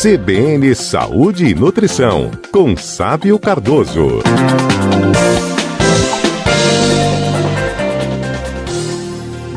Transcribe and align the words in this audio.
CBN 0.00 0.76
Saúde 0.76 1.46
e 1.46 1.54
Nutrição, 1.56 2.30
com 2.52 2.76
Sábio 2.76 3.36
Cardoso. 3.36 4.20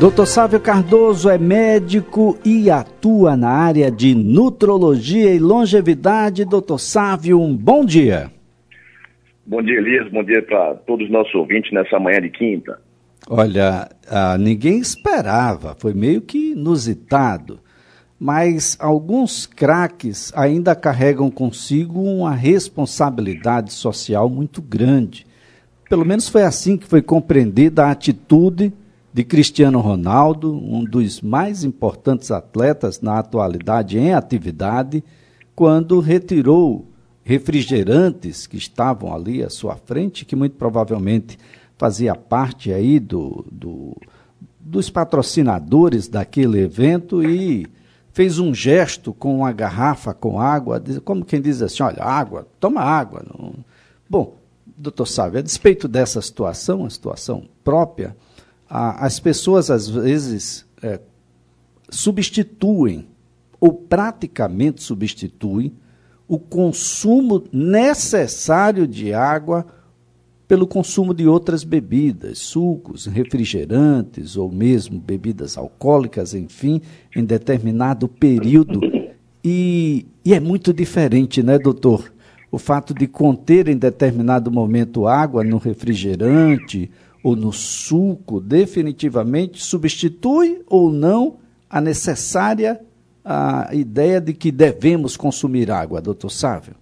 Dr. 0.00 0.26
Sávio 0.26 0.58
Cardoso 0.58 1.30
é 1.30 1.38
médico 1.38 2.36
e 2.44 2.68
atua 2.72 3.36
na 3.36 3.50
área 3.50 3.88
de 3.88 4.16
nutrologia 4.16 5.32
e 5.32 5.38
longevidade. 5.38 6.44
Dr. 6.44 6.78
Sávio, 6.78 7.40
um 7.40 7.56
bom 7.56 7.84
dia. 7.84 8.28
Bom 9.46 9.62
dia, 9.62 9.76
Elias. 9.76 10.10
Bom 10.10 10.24
dia 10.24 10.42
para 10.42 10.74
todos 10.74 11.06
os 11.06 11.12
nossos 11.12 11.32
ouvintes 11.36 11.70
nessa 11.70 12.00
manhã 12.00 12.20
de 12.20 12.30
quinta. 12.30 12.80
Olha, 13.30 13.88
ah, 14.10 14.36
ninguém 14.36 14.80
esperava, 14.80 15.76
foi 15.78 15.94
meio 15.94 16.20
que 16.20 16.50
inusitado, 16.50 17.60
mas 18.24 18.76
alguns 18.78 19.46
craques 19.46 20.32
ainda 20.36 20.76
carregam 20.76 21.28
consigo 21.28 22.00
uma 22.00 22.32
responsabilidade 22.32 23.72
social 23.72 24.28
muito 24.28 24.62
grande. 24.62 25.26
Pelo 25.90 26.04
menos 26.04 26.28
foi 26.28 26.44
assim 26.44 26.76
que 26.76 26.86
foi 26.86 27.02
compreendida 27.02 27.84
a 27.84 27.90
atitude 27.90 28.72
de 29.12 29.24
Cristiano 29.24 29.80
Ronaldo, 29.80 30.54
um 30.54 30.84
dos 30.84 31.20
mais 31.20 31.64
importantes 31.64 32.30
atletas 32.30 33.00
na 33.00 33.18
atualidade 33.18 33.98
em 33.98 34.14
atividade, 34.14 35.02
quando 35.52 35.98
retirou 35.98 36.86
refrigerantes 37.24 38.46
que 38.46 38.56
estavam 38.56 39.12
ali 39.12 39.42
à 39.42 39.50
sua 39.50 39.74
frente, 39.74 40.24
que 40.24 40.36
muito 40.36 40.54
provavelmente 40.54 41.36
fazia 41.76 42.14
parte 42.14 42.72
aí 42.72 43.00
do, 43.00 43.44
do, 43.50 43.96
dos 44.60 44.88
patrocinadores 44.88 46.06
daquele 46.06 46.60
evento 46.60 47.20
e 47.20 47.66
fez 48.12 48.38
um 48.38 48.54
gesto 48.54 49.12
com 49.12 49.38
uma 49.38 49.52
garrafa 49.52 50.12
com 50.12 50.38
água, 50.38 50.82
como 51.04 51.24
quem 51.24 51.40
diz 51.40 51.62
assim, 51.62 51.82
olha, 51.82 52.02
água, 52.02 52.46
toma 52.60 52.82
água. 52.82 53.24
Bom, 54.08 54.36
doutor 54.76 55.06
Sávio, 55.06 55.38
a 55.38 55.42
despeito 55.42 55.88
dessa 55.88 56.20
situação, 56.20 56.80
uma 56.80 56.90
situação 56.90 57.48
própria, 57.64 58.16
as 58.68 59.18
pessoas 59.18 59.70
às 59.70 59.88
vezes 59.88 60.66
é, 60.82 61.00
substituem 61.90 63.08
ou 63.60 63.72
praticamente 63.72 64.82
substituem 64.82 65.74
o 66.26 66.38
consumo 66.38 67.44
necessário 67.52 68.86
de 68.86 69.12
água 69.12 69.66
pelo 70.52 70.66
consumo 70.66 71.14
de 71.14 71.26
outras 71.26 71.64
bebidas, 71.64 72.40
sucos, 72.40 73.06
refrigerantes 73.06 74.36
ou 74.36 74.52
mesmo 74.52 75.00
bebidas 75.00 75.56
alcoólicas, 75.56 76.34
enfim, 76.34 76.82
em 77.16 77.24
determinado 77.24 78.06
período. 78.06 78.78
E, 79.42 80.04
e 80.22 80.34
é 80.34 80.38
muito 80.38 80.70
diferente, 80.70 81.42
né, 81.42 81.58
doutor? 81.58 82.12
O 82.50 82.58
fato 82.58 82.92
de 82.92 83.06
conter 83.06 83.66
em 83.66 83.78
determinado 83.78 84.50
momento 84.50 85.06
água 85.06 85.42
no 85.42 85.56
refrigerante 85.56 86.90
ou 87.24 87.34
no 87.34 87.50
suco 87.50 88.38
definitivamente 88.38 89.58
substitui 89.58 90.60
ou 90.66 90.92
não 90.92 91.38
a 91.70 91.80
necessária 91.80 92.78
a 93.24 93.70
ideia 93.72 94.20
de 94.20 94.34
que 94.34 94.52
devemos 94.52 95.16
consumir 95.16 95.70
água, 95.70 96.02
doutor 96.02 96.28
Sávio? 96.28 96.81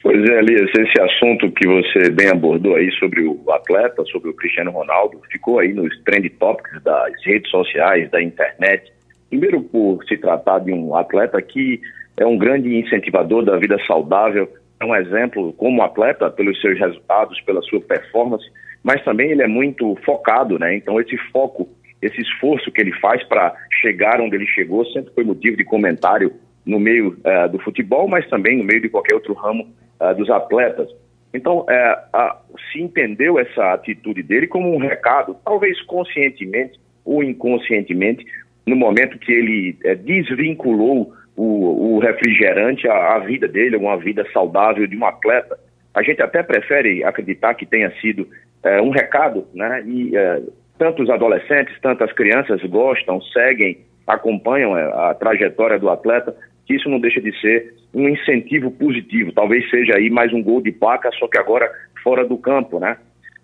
Pois 0.00 0.22
é, 0.30 0.38
Elias, 0.38 0.70
esse 0.78 1.00
assunto 1.00 1.50
que 1.50 1.66
você 1.66 2.10
bem 2.10 2.28
abordou 2.28 2.76
aí 2.76 2.90
sobre 2.92 3.22
o 3.22 3.50
atleta, 3.50 4.04
sobre 4.04 4.30
o 4.30 4.34
Cristiano 4.34 4.70
Ronaldo, 4.70 5.20
ficou 5.30 5.58
aí 5.58 5.72
nos 5.72 5.92
trend 6.04 6.28
topics 6.30 6.82
das 6.84 7.12
redes 7.24 7.50
sociais, 7.50 8.08
da 8.10 8.22
internet. 8.22 8.92
Primeiro, 9.28 9.60
por 9.60 10.04
se 10.04 10.16
tratar 10.16 10.60
de 10.60 10.72
um 10.72 10.94
atleta 10.94 11.42
que 11.42 11.80
é 12.16 12.24
um 12.24 12.38
grande 12.38 12.76
incentivador 12.76 13.44
da 13.44 13.56
vida 13.56 13.76
saudável, 13.86 14.48
é 14.80 14.84
um 14.84 14.94
exemplo 14.94 15.52
como 15.54 15.82
atleta 15.82 16.30
pelos 16.30 16.60
seus 16.60 16.78
resultados, 16.78 17.40
pela 17.40 17.60
sua 17.62 17.80
performance, 17.80 18.48
mas 18.84 19.02
também 19.04 19.32
ele 19.32 19.42
é 19.42 19.48
muito 19.48 19.96
focado, 20.04 20.60
né? 20.60 20.76
Então 20.76 21.00
esse 21.00 21.16
foco, 21.32 21.68
esse 22.00 22.20
esforço 22.20 22.70
que 22.70 22.80
ele 22.80 22.92
faz 23.00 23.24
para 23.24 23.52
chegar 23.82 24.20
onde 24.20 24.36
ele 24.36 24.46
chegou 24.46 24.86
sempre 24.86 25.12
foi 25.12 25.24
motivo 25.24 25.56
de 25.56 25.64
comentário 25.64 26.32
no 26.64 26.78
meio 26.78 27.16
uh, 27.24 27.48
do 27.50 27.58
futebol, 27.58 28.06
mas 28.06 28.28
também 28.28 28.56
no 28.58 28.64
meio 28.64 28.80
de 28.80 28.88
qualquer 28.88 29.14
outro 29.14 29.34
ramo 29.34 29.66
uh, 30.00 30.14
dos 30.14 30.30
atletas. 30.30 30.88
Então, 31.32 31.60
uh, 31.60 32.56
se 32.72 32.80
entendeu 32.80 33.38
essa 33.38 33.74
atitude 33.74 34.22
dele 34.22 34.46
como 34.46 34.74
um 34.74 34.78
recado, 34.78 35.36
talvez 35.44 35.80
conscientemente 35.82 36.78
ou 37.04 37.22
inconscientemente, 37.22 38.24
no 38.66 38.76
momento 38.76 39.18
que 39.18 39.32
ele 39.32 39.78
eh, 39.82 39.94
desvinculou 39.94 41.14
o, 41.34 41.94
o 41.94 41.98
refrigerante 42.00 42.86
à, 42.86 43.14
à 43.14 43.18
vida 43.20 43.48
dele, 43.48 43.76
uma 43.76 43.96
vida 43.96 44.26
saudável 44.32 44.86
de 44.86 44.96
um 44.96 45.06
atleta. 45.06 45.58
A 45.94 46.02
gente 46.02 46.20
até 46.20 46.42
prefere 46.42 47.02
acreditar 47.02 47.54
que 47.54 47.64
tenha 47.64 47.90
sido 48.00 48.28
é, 48.62 48.82
um 48.82 48.90
recado, 48.90 49.46
né? 49.54 49.82
E 49.86 50.16
é, 50.16 50.42
tanto 50.78 51.02
os 51.02 51.10
adolescentes, 51.10 51.74
tanto 51.80 52.04
as 52.04 52.12
crianças 52.12 52.60
gostam, 52.64 53.22
seguem, 53.22 53.78
acompanham 54.06 54.76
é, 54.76 54.82
a 54.82 55.14
trajetória 55.14 55.78
do 55.78 55.88
atleta, 55.88 56.34
que 56.66 56.74
isso 56.74 56.88
não 56.88 57.00
deixa 57.00 57.20
de 57.20 57.32
ser 57.40 57.74
um 57.94 58.08
incentivo 58.08 58.70
positivo. 58.70 59.32
Talvez 59.32 59.68
seja 59.70 59.96
aí 59.96 60.10
mais 60.10 60.32
um 60.32 60.42
gol 60.42 60.60
de 60.60 60.72
placa, 60.72 61.10
só 61.18 61.26
que 61.26 61.38
agora 61.38 61.70
fora 62.02 62.24
do 62.24 62.36
campo, 62.38 62.78
né? 62.78 62.96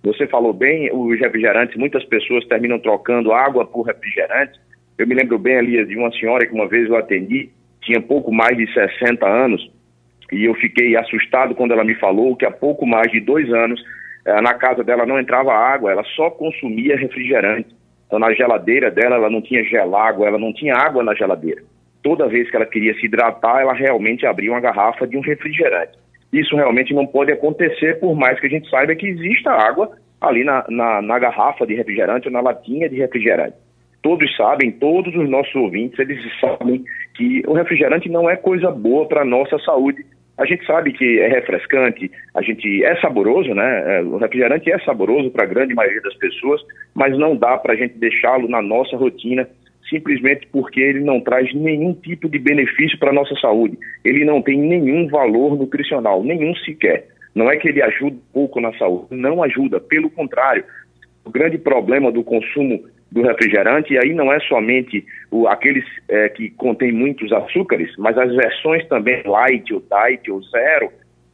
Você 0.02 0.26
falou 0.26 0.52
bem, 0.52 0.90
os 0.92 1.18
refrigerantes, 1.18 1.76
muitas 1.76 2.04
pessoas 2.04 2.46
terminam 2.46 2.78
trocando 2.78 3.32
água 3.32 3.64
por 3.64 3.82
refrigerante. 3.82 4.60
Eu 4.98 5.06
me 5.06 5.14
lembro 5.14 5.38
bem 5.38 5.56
ali 5.56 5.84
de 5.86 5.96
uma 5.96 6.12
senhora 6.12 6.46
que 6.46 6.52
uma 6.52 6.68
vez 6.68 6.88
eu 6.88 6.96
atendi, 6.96 7.50
tinha 7.80 8.00
pouco 8.00 8.32
mais 8.32 8.56
de 8.56 8.70
60 8.72 9.26
anos, 9.26 9.70
e 10.30 10.44
eu 10.44 10.54
fiquei 10.54 10.96
assustado 10.96 11.54
quando 11.54 11.72
ela 11.72 11.84
me 11.84 11.94
falou 11.94 12.36
que 12.36 12.44
há 12.44 12.50
pouco 12.50 12.86
mais 12.86 13.10
de 13.10 13.20
dois 13.20 13.50
anos 13.52 13.82
é, 14.24 14.40
na 14.40 14.54
casa 14.54 14.82
dela 14.82 15.06
não 15.06 15.20
entrava 15.20 15.52
água, 15.52 15.90
ela 15.90 16.04
só 16.16 16.30
consumia 16.30 16.96
refrigerante. 16.96 17.74
Então, 18.06 18.18
na 18.18 18.32
geladeira 18.32 18.90
dela, 18.90 19.16
ela 19.16 19.30
não 19.30 19.42
tinha 19.42 19.64
gelágua, 19.64 20.26
ela 20.26 20.38
não 20.38 20.52
tinha 20.52 20.74
água 20.74 21.02
na 21.02 21.14
geladeira. 21.14 21.62
Toda 22.04 22.28
vez 22.28 22.50
que 22.50 22.54
ela 22.54 22.66
queria 22.66 22.94
se 22.94 23.06
hidratar, 23.06 23.62
ela 23.62 23.72
realmente 23.72 24.26
abria 24.26 24.52
uma 24.52 24.60
garrafa 24.60 25.06
de 25.06 25.16
um 25.16 25.22
refrigerante. 25.22 25.98
Isso 26.30 26.54
realmente 26.54 26.92
não 26.92 27.06
pode 27.06 27.32
acontecer, 27.32 27.98
por 27.98 28.14
mais 28.14 28.38
que 28.38 28.46
a 28.46 28.50
gente 28.50 28.68
saiba 28.68 28.94
que 28.94 29.08
exista 29.08 29.50
água 29.50 29.90
ali 30.20 30.44
na, 30.44 30.64
na, 30.68 31.00
na 31.00 31.18
garrafa 31.18 31.66
de 31.66 31.74
refrigerante 31.74 32.28
ou 32.28 32.32
na 32.32 32.42
latinha 32.42 32.90
de 32.90 32.96
refrigerante. 32.96 33.56
Todos 34.02 34.36
sabem, 34.36 34.70
todos 34.70 35.16
os 35.16 35.28
nossos 35.30 35.54
ouvintes, 35.54 35.98
eles 35.98 36.20
sabem 36.38 36.84
que 37.14 37.42
o 37.46 37.54
refrigerante 37.54 38.10
não 38.10 38.28
é 38.28 38.36
coisa 38.36 38.70
boa 38.70 39.08
para 39.08 39.22
a 39.22 39.24
nossa 39.24 39.58
saúde, 39.60 40.04
a 40.36 40.44
gente 40.44 40.66
sabe 40.66 40.92
que 40.92 41.20
é 41.20 41.28
refrescante, 41.28 42.10
a 42.34 42.42
gente 42.42 42.84
é 42.84 43.00
saboroso, 43.00 43.54
né? 43.54 43.98
É, 43.98 44.02
o 44.02 44.16
refrigerante 44.16 44.70
é 44.70 44.78
saboroso 44.80 45.30
para 45.30 45.44
a 45.44 45.48
grande 45.48 45.74
maioria 45.74 46.02
das 46.02 46.16
pessoas, 46.16 46.60
mas 46.92 47.16
não 47.16 47.36
dá 47.36 47.56
para 47.56 47.72
a 47.72 47.76
gente 47.76 47.96
deixá-lo 47.98 48.48
na 48.48 48.60
nossa 48.60 48.96
rotina 48.96 49.48
simplesmente 49.94 50.48
porque 50.50 50.80
ele 50.80 51.00
não 51.00 51.20
traz 51.20 51.54
nenhum 51.54 51.94
tipo 51.94 52.28
de 52.28 52.38
benefício 52.38 52.98
para 52.98 53.10
a 53.10 53.14
nossa 53.14 53.34
saúde. 53.36 53.78
Ele 54.04 54.24
não 54.24 54.42
tem 54.42 54.58
nenhum 54.58 55.06
valor 55.08 55.56
nutricional, 55.56 56.24
nenhum 56.24 56.54
sequer. 56.56 57.06
Não 57.34 57.50
é 57.50 57.56
que 57.56 57.68
ele 57.68 57.80
ajuda 57.80 58.16
pouco 58.32 58.60
na 58.60 58.72
saúde, 58.74 59.06
não 59.10 59.42
ajuda, 59.42 59.80
pelo 59.80 60.10
contrário. 60.10 60.64
O 61.24 61.30
grande 61.30 61.58
problema 61.58 62.10
do 62.10 62.24
consumo 62.24 62.84
do 63.10 63.22
refrigerante, 63.22 63.94
e 63.94 63.98
aí 63.98 64.12
não 64.12 64.32
é 64.32 64.40
somente 64.40 65.04
o, 65.30 65.46
aqueles 65.46 65.84
é, 66.08 66.28
que 66.28 66.50
contêm 66.50 66.90
muitos 66.90 67.32
açúcares, 67.32 67.92
mas 67.96 68.18
as 68.18 68.34
versões 68.34 68.86
também 68.88 69.22
light 69.24 69.72
ou 69.72 69.80
diet 69.80 70.30
ou 70.30 70.42
zero, 70.42 70.90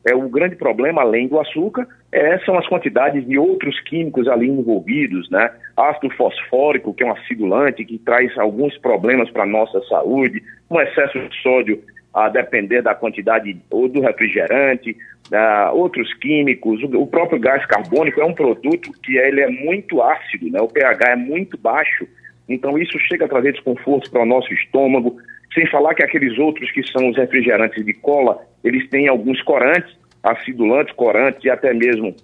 é 0.06 0.15
o 0.15 0.28
grande 0.28 0.56
problema, 0.56 1.00
além 1.00 1.28
do 1.28 1.41
açúcar, 1.41 1.87
é, 2.12 2.38
são 2.41 2.59
as 2.59 2.66
quantidades 2.66 3.26
de 3.26 3.38
outros 3.38 3.78
químicos 3.81 4.26
ali 4.26 4.48
envolvidos, 4.48 5.31
né? 5.31 5.50
Ácido 5.76 6.10
fosfórico, 6.10 6.93
que 6.93 7.04
é 7.04 7.06
um 7.06 7.12
acidulante, 7.12 7.84
que 7.84 7.98
traz 7.98 8.37
alguns 8.37 8.76
problemas 8.78 9.31
para 9.31 9.44
a 9.44 9.47
nossa 9.47 9.81
saúde, 9.82 10.43
um 10.69 10.81
excesso 10.81 11.19
de 11.19 11.37
sódio 11.40 11.82
a 12.12 12.29
depender 12.29 12.82
da 12.82 12.94
quantidade 12.94 13.56
ou 13.70 13.88
do 13.88 14.00
refrigerante, 14.00 14.96
uh, 15.32 15.75
outros 15.75 16.12
químicos, 16.14 16.82
o, 16.82 17.00
o, 17.00 17.06
próprio 17.06 17.38
gás 17.38 17.64
carbônico 17.67 18.20
é 18.20 18.25
um 18.25 18.34
produto 18.34 18.90
que 19.02 19.17
ele 19.17 19.40
é 19.40 19.49
muito 19.49 20.02
ácido, 20.02 20.50
né? 20.50 20.61
o 20.61 20.67
pH 20.67 21.12
é 21.12 21.17
muito 21.17 21.56
baixo, 21.56 22.08
então 22.49 22.76
isso 22.76 22.99
chega 22.99 23.26
a 23.26 23.29
trazer 23.29 23.52
desconforto 23.52 24.11
para 24.11 24.23
o 24.23 24.26
nosso 24.26 24.52
estômago, 24.52 25.19
sem 25.55 25.67
falar 25.69 25.94
que 25.94 26.02
aqueles 26.02 26.37
outros 26.38 26.70
que 26.73 26.82
são 26.90 27.08
os 27.11 27.17
refrigerantes 27.17 27.84
de 27.84 27.94
cola, 27.94 28.40
eles 28.64 28.88
têm 28.88 29.06
alguns 29.06 29.40
corantes, 29.43 29.96
acidulantes, 30.22 30.94
corantes 30.94 31.44
e 31.44 31.50
até 31.50 31.72
mesmo 31.72 32.14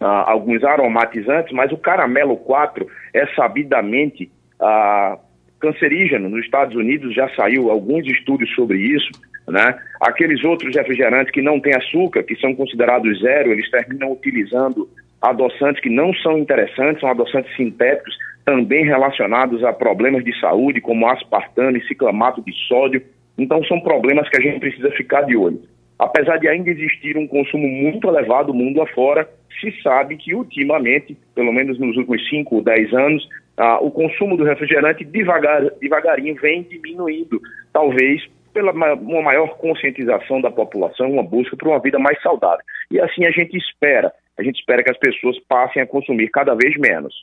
uh, 0.00 0.04
alguns 0.04 0.62
aromatizantes, 0.64 1.52
mas 1.52 1.72
o 1.72 1.76
caramelo 1.76 2.36
4 2.36 2.86
é 3.14 3.26
sabidamente 3.34 4.30
uh, 4.60 5.18
cancerígeno. 5.60 6.28
Nos 6.28 6.44
Estados 6.44 6.74
Unidos 6.74 7.14
já 7.14 7.28
saiu 7.30 7.70
alguns 7.70 8.06
estudos 8.06 8.52
sobre 8.54 8.78
isso, 8.78 9.10
né? 9.48 9.78
Aqueles 10.00 10.44
outros 10.44 10.74
refrigerantes 10.74 11.32
que 11.32 11.40
não 11.40 11.60
têm 11.60 11.74
açúcar, 11.74 12.22
que 12.22 12.36
são 12.36 12.54
considerados 12.54 13.20
zero, 13.20 13.52
eles 13.52 13.70
terminam 13.70 14.12
utilizando 14.12 14.88
adoçantes 15.22 15.80
que 15.80 15.88
não 15.88 16.12
são 16.14 16.38
interessantes, 16.38 17.00
são 17.00 17.10
adoçantes 17.10 17.54
sintéticos, 17.56 18.16
também 18.44 18.84
relacionados 18.84 19.64
a 19.64 19.72
problemas 19.72 20.24
de 20.24 20.38
saúde, 20.38 20.80
como 20.80 21.08
aspartame, 21.08 21.84
ciclamato 21.86 22.42
de 22.42 22.52
sódio. 22.68 23.02
Então 23.36 23.62
são 23.64 23.80
problemas 23.80 24.28
que 24.28 24.36
a 24.36 24.40
gente 24.40 24.60
precisa 24.60 24.90
ficar 24.92 25.22
de 25.22 25.36
olho. 25.36 25.60
Apesar 25.98 26.38
de 26.38 26.48
ainda 26.48 26.70
existir 26.70 27.16
um 27.16 27.26
consumo 27.26 27.66
muito 27.66 28.08
elevado 28.08 28.52
mundo 28.52 28.82
afora, 28.82 29.28
se 29.60 29.72
sabe 29.82 30.16
que 30.16 30.34
ultimamente, 30.34 31.16
pelo 31.34 31.52
menos 31.52 31.78
nos 31.78 31.96
últimos 31.96 32.28
5 32.28 32.56
ou 32.56 32.62
10 32.62 32.92
anos, 32.92 33.28
ah, 33.56 33.78
o 33.80 33.90
consumo 33.90 34.36
do 34.36 34.44
refrigerante 34.44 35.04
devagar, 35.04 35.62
devagarinho 35.80 36.34
vem 36.36 36.62
diminuindo, 36.62 37.40
talvez 37.72 38.22
pela 38.52 38.72
uma 38.72 39.22
maior 39.22 39.56
conscientização 39.58 40.40
da 40.40 40.50
população, 40.50 41.10
uma 41.10 41.22
busca 41.22 41.56
por 41.56 41.68
uma 41.68 41.80
vida 41.80 41.98
mais 41.98 42.20
saudável. 42.22 42.64
E 42.90 43.00
assim 43.00 43.24
a 43.24 43.30
gente 43.30 43.56
espera, 43.56 44.12
a 44.38 44.42
gente 44.42 44.58
espera 44.58 44.82
que 44.82 44.90
as 44.90 44.98
pessoas 44.98 45.38
passem 45.48 45.82
a 45.82 45.86
consumir 45.86 46.28
cada 46.28 46.54
vez 46.54 46.76
menos. 46.78 47.14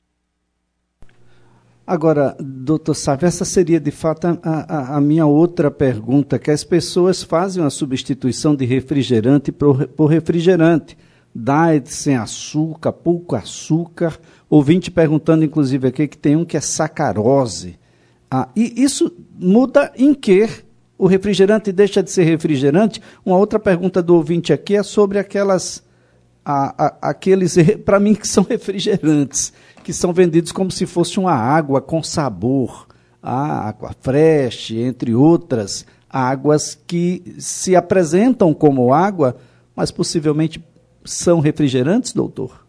Agora, 1.85 2.33
doutor 2.39 2.93
Sávio, 2.93 3.27
essa 3.27 3.43
seria 3.43 3.77
de 3.77 3.91
fato 3.91 4.25
a, 4.25 4.39
a, 4.41 4.97
a, 4.97 5.01
minha 5.01 5.25
outra 5.25 5.69
pergunta, 5.69 6.39
que 6.39 6.49
as 6.49 6.63
pessoas 6.63 7.21
fazem 7.21 7.61
uma 7.61 7.69
substituição 7.69 8.55
de 8.55 8.63
refrigerante 8.63 9.51
por, 9.51 9.85
por 9.89 10.05
refrigerante. 10.05 10.97
Diet 11.35 11.91
sem 11.91 12.15
açúcar, 12.15 12.93
pouco 12.93 13.35
açúcar. 13.35 14.17
Ouvinte 14.49 14.89
perguntando, 14.89 15.43
inclusive, 15.43 15.89
aqui 15.89 16.07
que 16.07 16.17
tem 16.17 16.37
um 16.37 16.45
que 16.45 16.55
é 16.55 16.61
sacarose. 16.61 17.77
Ah, 18.31 18.47
e 18.55 18.81
isso 18.81 19.13
muda 19.37 19.91
em 19.97 20.13
que 20.13 20.47
o 20.97 21.05
refrigerante 21.05 21.69
deixa 21.73 22.01
de 22.01 22.09
ser 22.09 22.23
refrigerante? 22.23 23.01
Uma 23.25 23.37
outra 23.37 23.59
pergunta 23.59 24.01
do 24.01 24.15
ouvinte 24.15 24.53
aqui 24.53 24.77
é 24.77 24.83
sobre 24.83 25.19
aquelas, 25.19 25.83
a, 26.45 26.85
a, 26.85 27.09
aqueles, 27.09 27.57
para 27.83 27.99
mim, 27.99 28.15
que 28.15 28.27
são 28.27 28.43
refrigerantes 28.49 29.51
que 29.83 29.93
são 29.93 30.13
vendidos 30.13 30.51
como 30.51 30.71
se 30.71 30.85
fosse 30.85 31.19
uma 31.19 31.33
água 31.33 31.81
com 31.81 32.01
sabor, 32.01 32.87
a 33.21 33.67
água 33.69 33.91
fresh, 34.01 34.71
entre 34.71 35.13
outras 35.13 35.85
águas 36.13 36.75
que 36.87 37.23
se 37.39 37.75
apresentam 37.75 38.53
como 38.53 38.93
água, 38.93 39.35
mas 39.75 39.91
possivelmente 39.91 40.63
são 41.03 41.39
refrigerantes, 41.39 42.13
doutor? 42.13 42.63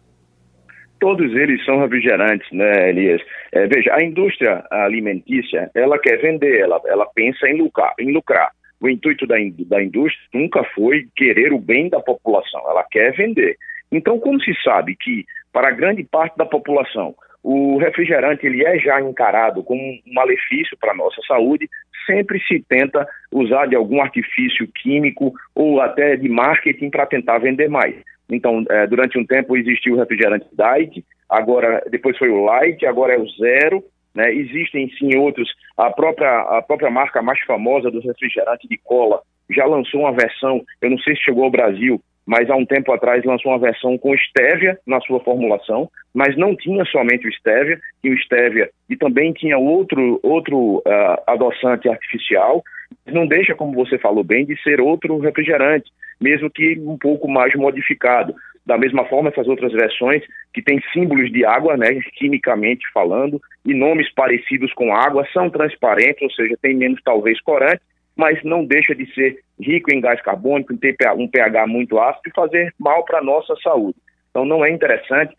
Todos 0.99 1.31
eles 1.35 1.63
são 1.63 1.79
refrigerantes, 1.79 2.49
né, 2.51 2.89
Elias? 2.89 3.21
É, 3.51 3.67
veja, 3.67 3.93
a 3.93 4.03
indústria 4.03 4.65
alimentícia, 4.71 5.69
ela 5.75 5.99
quer 5.99 6.17
vender, 6.17 6.59
ela, 6.59 6.81
ela 6.87 7.05
pensa 7.13 7.47
em 7.47 7.57
lucrar, 7.57 7.93
em 7.99 8.11
lucrar. 8.11 8.49
O 8.81 8.89
intuito 8.89 9.27
da, 9.27 9.35
da 9.67 9.83
indústria 9.83 10.27
nunca 10.33 10.63
foi 10.73 11.07
querer 11.15 11.53
o 11.53 11.59
bem 11.59 11.89
da 11.89 11.99
população, 11.99 12.61
ela 12.67 12.83
quer 12.89 13.15
vender. 13.15 13.55
Então, 13.91 14.19
como 14.19 14.41
se 14.41 14.53
sabe 14.63 14.95
que 14.99 15.25
para 15.55 15.71
grande 15.71 16.03
parte 16.03 16.35
da 16.35 16.45
população 16.45 17.15
o 17.47 17.77
refrigerante 17.77 18.43
ele 18.43 18.65
é 18.65 18.79
já 18.79 18.99
encarado 18.99 19.63
como 19.63 19.79
um 19.79 19.99
malefício 20.15 20.75
para 20.81 20.93
a 20.93 20.95
nossa 20.95 21.21
saúde, 21.27 21.69
sempre 22.07 22.39
se 22.39 22.59
tenta 22.67 23.07
usar 23.31 23.67
de 23.67 23.75
algum 23.75 24.01
artifício 24.01 24.67
químico 24.81 25.31
ou 25.53 25.79
até 25.79 26.15
de 26.15 26.27
marketing 26.27 26.89
para 26.89 27.05
tentar 27.05 27.37
vender 27.37 27.69
mais. 27.69 27.95
Então, 28.31 28.65
é, 28.67 28.87
durante 28.87 29.19
um 29.19 29.23
tempo 29.23 29.55
existiu 29.55 29.93
o 29.93 29.99
refrigerante 29.99 30.47
Diet, 30.53 31.05
agora 31.29 31.83
depois 31.91 32.17
foi 32.17 32.29
o 32.29 32.43
Light, 32.45 32.83
agora 32.83 33.13
é 33.13 33.19
o 33.19 33.29
Zero. 33.39 33.83
Né? 34.15 34.33
Existem 34.33 34.89
sim 34.97 35.15
outros. 35.15 35.47
A 35.77 35.91
própria, 35.91 36.39
a 36.57 36.63
própria 36.63 36.89
marca 36.89 37.21
mais 37.21 37.39
famosa 37.41 37.91
do 37.91 37.99
refrigerante 37.99 38.67
de 38.67 38.79
cola 38.79 39.21
já 39.51 39.65
lançou 39.65 39.99
uma 39.99 40.13
versão, 40.13 40.63
eu 40.81 40.89
não 40.89 40.97
sei 40.97 41.15
se 41.15 41.21
chegou 41.21 41.43
ao 41.43 41.51
Brasil, 41.51 42.01
mas 42.25 42.49
há 42.49 42.55
um 42.55 42.65
tempo 42.65 42.91
atrás 42.91 43.23
lançou 43.23 43.51
uma 43.51 43.59
versão 43.59 43.97
com 43.97 44.15
stevia 44.17 44.77
na 44.85 44.99
sua 45.01 45.19
formulação, 45.19 45.89
mas 46.13 46.35
não 46.35 46.55
tinha 46.55 46.83
somente 46.85 47.27
o 47.27 47.31
stevia, 47.31 47.79
tinha 48.01 48.13
o 48.13 48.17
stevia 48.17 48.69
e 48.89 48.97
também 48.97 49.31
tinha 49.31 49.57
outro, 49.57 50.19
outro 50.23 50.77
uh, 50.77 51.21
adoçante 51.27 51.87
artificial. 51.87 52.63
Não 53.05 53.27
deixa, 53.27 53.53
como 53.53 53.73
você 53.73 53.97
falou 53.97 54.23
bem, 54.23 54.45
de 54.45 54.59
ser 54.63 54.81
outro 54.81 55.19
refrigerante, 55.19 55.91
mesmo 56.19 56.49
que 56.49 56.79
um 56.79 56.97
pouco 56.97 57.27
mais 57.29 57.53
modificado. 57.55 58.33
Da 58.65 58.79
mesma 58.79 59.05
forma, 59.05 59.29
essas 59.29 59.47
outras 59.47 59.71
versões 59.71 60.23
que 60.51 60.61
têm 60.61 60.81
símbolos 60.91 61.31
de 61.31 61.45
água, 61.45 61.77
né, 61.77 61.99
quimicamente 62.15 62.83
falando, 62.91 63.39
e 63.63 63.75
nomes 63.75 64.11
parecidos 64.11 64.73
com 64.73 64.95
água, 64.95 65.27
são 65.31 65.51
transparentes, 65.51 66.23
ou 66.23 66.31
seja, 66.31 66.57
tem 66.59 66.75
menos 66.75 66.99
talvez 67.03 67.39
corante, 67.41 67.81
mas 68.15 68.41
não 68.43 68.65
deixa 68.65 68.95
de 68.95 69.05
ser 69.13 69.39
rico 69.59 69.93
em 69.93 69.99
gás 69.99 70.21
carbônico, 70.21 70.73
em 70.73 70.77
ter 70.77 70.95
um 71.17 71.27
pH 71.27 71.67
muito 71.67 71.99
ácido 71.99 72.29
e 72.29 72.35
fazer 72.35 72.73
mal 72.79 73.03
para 73.03 73.19
a 73.19 73.23
nossa 73.23 73.55
saúde. 73.63 73.97
Então 74.29 74.45
não 74.45 74.63
é 74.65 74.69
interessante, 74.69 75.33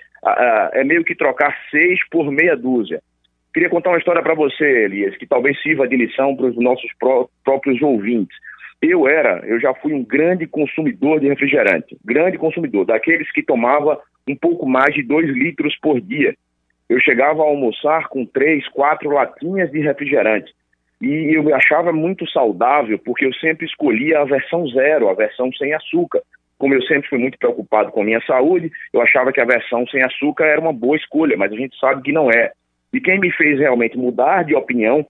é 0.73 0.83
meio 0.85 1.05
que 1.05 1.15
trocar 1.15 1.57
seis 1.71 1.99
por 2.11 2.31
meia 2.31 2.57
dúzia. 2.57 3.01
Queria 3.53 3.71
contar 3.71 3.91
uma 3.91 3.99
história 3.99 4.23
para 4.23 4.35
você, 4.35 4.85
Elias, 4.85 5.17
que 5.17 5.27
talvez 5.27 5.61
sirva 5.63 5.89
de 5.89 5.97
lição 5.97 6.37
para 6.37 6.47
os 6.47 6.57
nossos 6.57 6.91
pró 6.99 7.29
próprios 7.43 7.81
ouvintes. 7.81 8.37
Eu 8.83 9.09
era, 9.09 9.43
eu 9.47 9.59
já 9.59 9.73
fui 9.75 9.95
um 9.95 10.05
grande 10.05 10.47
consumidor 10.47 11.21
de 11.21 11.29
refrigerante, 11.29 11.97
grande 12.05 12.37
consumidor, 12.37 12.85
daqueles 12.85 13.31
que 13.33 13.43
tomava 13.43 13.99
um 14.29 14.37
pouco 14.37 14.67
mais 14.67 14.95
de 14.95 15.03
dois 15.03 15.31
litros 15.31 15.75
por 15.81 15.99
dia. 16.01 16.35
Eu 16.89 17.01
chegava 17.01 17.43
a 17.43 17.47
almoçar 17.47 18.09
com 18.09 18.27
três, 18.27 18.69
quatro 18.69 19.09
latinhas 19.11 19.71
de 19.71 19.81
refrigerante. 19.81 20.53
E 21.01 21.37
eu 21.37 21.55
achava 21.55 21.93
muito 21.93 22.29
saudável, 22.31 22.99
porque 22.99 23.27
eu 23.27 23.35
sempre 23.35 23.67
escolhia 23.67 24.21
a 24.21 24.25
versão 24.25 24.67
zero, 24.69 25.09
a 25.09 25.15
versão 25.15 25.53
sem 25.53 25.75
açúcar. 25.75 26.23
Como 26.59 26.73
eu 26.73 26.83
sempre 26.83 27.09
fui 27.09 27.19
muito 27.19 27.39
preocupado 27.39 27.93
com 27.93 28.01
a 28.01 28.05
minha 28.05 28.21
saúde, 28.23 28.71
eu 28.93 29.03
achava 29.03 29.31
que 29.31 29.41
a 29.41 29.45
versão 29.45 29.87
sem 29.89 30.03
açúcar 30.03 30.45
era 30.45 30.61
uma 30.61 30.73
boa 30.73 30.97
escolha, 30.97 31.37
mas 31.37 31.53
a 31.53 31.57
gente 31.57 31.79
sabe 31.79 32.03
que 32.03 32.13
não 32.13 32.31
é. 32.31 32.53
E 32.93 33.01
quem 33.01 33.21
me 33.21 33.31
fez 33.31 33.59
realmente 33.59 33.99
mudar 33.99 34.43
de 34.43 34.55
opinião, 34.55 35.07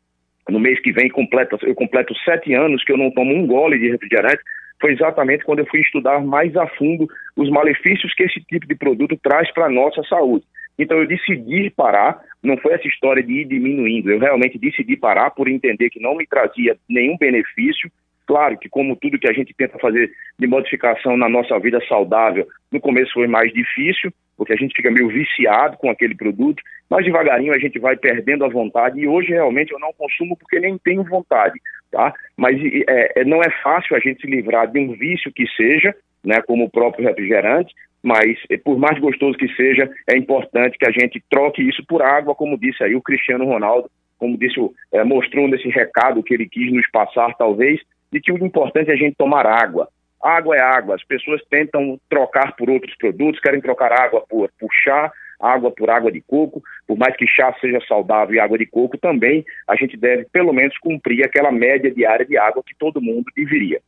no 0.48 0.58
mês 0.58 0.80
que 0.80 0.92
vem 0.92 1.08
completo, 1.08 1.56
eu 1.62 1.74
completo 1.74 2.14
sete 2.24 2.52
anos 2.52 2.82
que 2.84 2.90
eu 2.90 2.96
não 2.96 3.12
tomo 3.12 3.32
um 3.32 3.46
gole 3.46 3.78
de 3.78 3.90
refrigerante, 3.90 4.42
foi 4.80 4.92
exatamente 4.92 5.44
quando 5.44 5.60
eu 5.60 5.66
fui 5.66 5.80
estudar 5.80 6.20
mais 6.20 6.54
a 6.56 6.66
fundo 6.66 7.06
os 7.36 7.48
malefícios 7.48 8.12
que 8.14 8.24
esse 8.24 8.40
tipo 8.40 8.66
de 8.66 8.74
produto 8.74 9.16
traz 9.22 9.50
para 9.52 9.66
a 9.66 9.70
nossa 9.70 10.02
saúde. 10.02 10.44
Então 10.78 10.98
eu 10.98 11.06
decidi 11.06 11.70
parar, 11.70 12.20
não 12.42 12.56
foi 12.58 12.74
essa 12.74 12.86
história 12.86 13.22
de 13.22 13.32
ir 13.32 13.44
diminuindo, 13.46 14.10
eu 14.10 14.18
realmente 14.18 14.58
decidi 14.58 14.96
parar 14.96 15.30
por 15.30 15.48
entender 15.48 15.90
que 15.90 16.00
não 16.00 16.14
me 16.14 16.26
trazia 16.26 16.76
nenhum 16.88 17.16
benefício. 17.16 17.90
Claro 18.26 18.58
que, 18.58 18.68
como 18.68 18.96
tudo 18.96 19.18
que 19.18 19.28
a 19.28 19.32
gente 19.32 19.54
tenta 19.54 19.78
fazer 19.78 20.10
de 20.38 20.46
modificação 20.46 21.16
na 21.16 21.28
nossa 21.28 21.58
vida 21.60 21.80
saudável, 21.88 22.46
no 22.72 22.80
começo 22.80 23.12
foi 23.14 23.28
mais 23.28 23.52
difícil, 23.52 24.12
porque 24.36 24.52
a 24.52 24.56
gente 24.56 24.74
fica 24.74 24.90
meio 24.90 25.08
viciado 25.08 25.76
com 25.76 25.90
aquele 25.90 26.14
produto, 26.14 26.62
mas 26.90 27.04
devagarinho 27.04 27.52
a 27.52 27.58
gente 27.58 27.78
vai 27.78 27.96
perdendo 27.96 28.44
a 28.44 28.48
vontade 28.48 29.00
e 29.00 29.08
hoje 29.08 29.30
realmente 29.30 29.72
eu 29.72 29.78
não 29.78 29.92
consumo 29.92 30.36
porque 30.36 30.60
nem 30.60 30.76
tenho 30.78 31.02
vontade, 31.04 31.60
tá? 31.90 32.12
Mas 32.36 32.56
é, 32.88 33.20
é 33.20 33.24
não 33.24 33.40
é 33.40 33.50
fácil 33.62 33.96
a 33.96 34.00
gente 34.00 34.20
se 34.20 34.26
livrar 34.26 34.70
de 34.70 34.78
um 34.78 34.92
vício 34.92 35.32
que 35.32 35.46
seja, 35.56 35.94
né, 36.24 36.40
como 36.42 36.64
o 36.64 36.70
próprio 36.70 37.06
refrigerante, 37.06 37.74
mas 38.02 38.38
eh, 38.50 38.58
por 38.58 38.78
mais 38.78 38.98
gostoso 38.98 39.36
que 39.38 39.48
seja, 39.54 39.90
é 40.08 40.16
importante 40.16 40.78
que 40.78 40.86
a 40.86 40.92
gente 40.92 41.22
troque 41.30 41.62
isso 41.62 41.84
por 41.86 42.02
água, 42.02 42.34
como 42.34 42.58
disse 42.58 42.82
aí 42.82 42.94
o 42.94 43.02
Cristiano 43.02 43.44
Ronaldo, 43.44 43.90
como 44.18 44.38
disse, 44.38 44.56
é, 44.92 45.04
mostrou 45.04 45.48
nesse 45.48 45.68
recado 45.68 46.22
que 46.22 46.34
ele 46.34 46.48
quis 46.48 46.72
nos 46.72 46.88
passar, 46.90 47.34
talvez, 47.34 47.80
de 48.12 48.20
que 48.20 48.32
o 48.32 48.44
importante 48.44 48.90
é 48.90 48.94
a 48.94 48.96
gente 48.96 49.16
tomar 49.16 49.46
água. 49.46 49.88
Água 50.26 50.56
é 50.56 50.60
água, 50.60 50.94
as 50.94 51.04
pessoas 51.04 51.40
tentam 51.48 52.00
trocar 52.08 52.56
por 52.56 52.68
outros 52.68 52.94
produtos, 52.96 53.40
querem 53.40 53.60
trocar 53.60 53.92
água 53.92 54.24
por, 54.28 54.50
por 54.58 54.70
chá, 54.72 55.12
água 55.38 55.70
por 55.70 55.90
água 55.90 56.10
de 56.10 56.20
coco, 56.20 56.62
por 56.86 56.96
mais 56.96 57.14
que 57.16 57.26
chá 57.26 57.54
seja 57.60 57.78
saudável 57.86 58.34
e 58.34 58.40
água 58.40 58.58
de 58.58 58.66
coco, 58.66 58.98
também 58.98 59.44
a 59.68 59.76
gente 59.76 59.96
deve 59.96 60.26
pelo 60.32 60.52
menos 60.52 60.76
cumprir 60.78 61.24
aquela 61.24 61.52
média 61.52 61.90
diária 61.90 62.24
de 62.24 62.36
água 62.36 62.62
que 62.66 62.74
todo 62.78 63.00
mundo 63.00 63.24
deveria. 63.36 63.80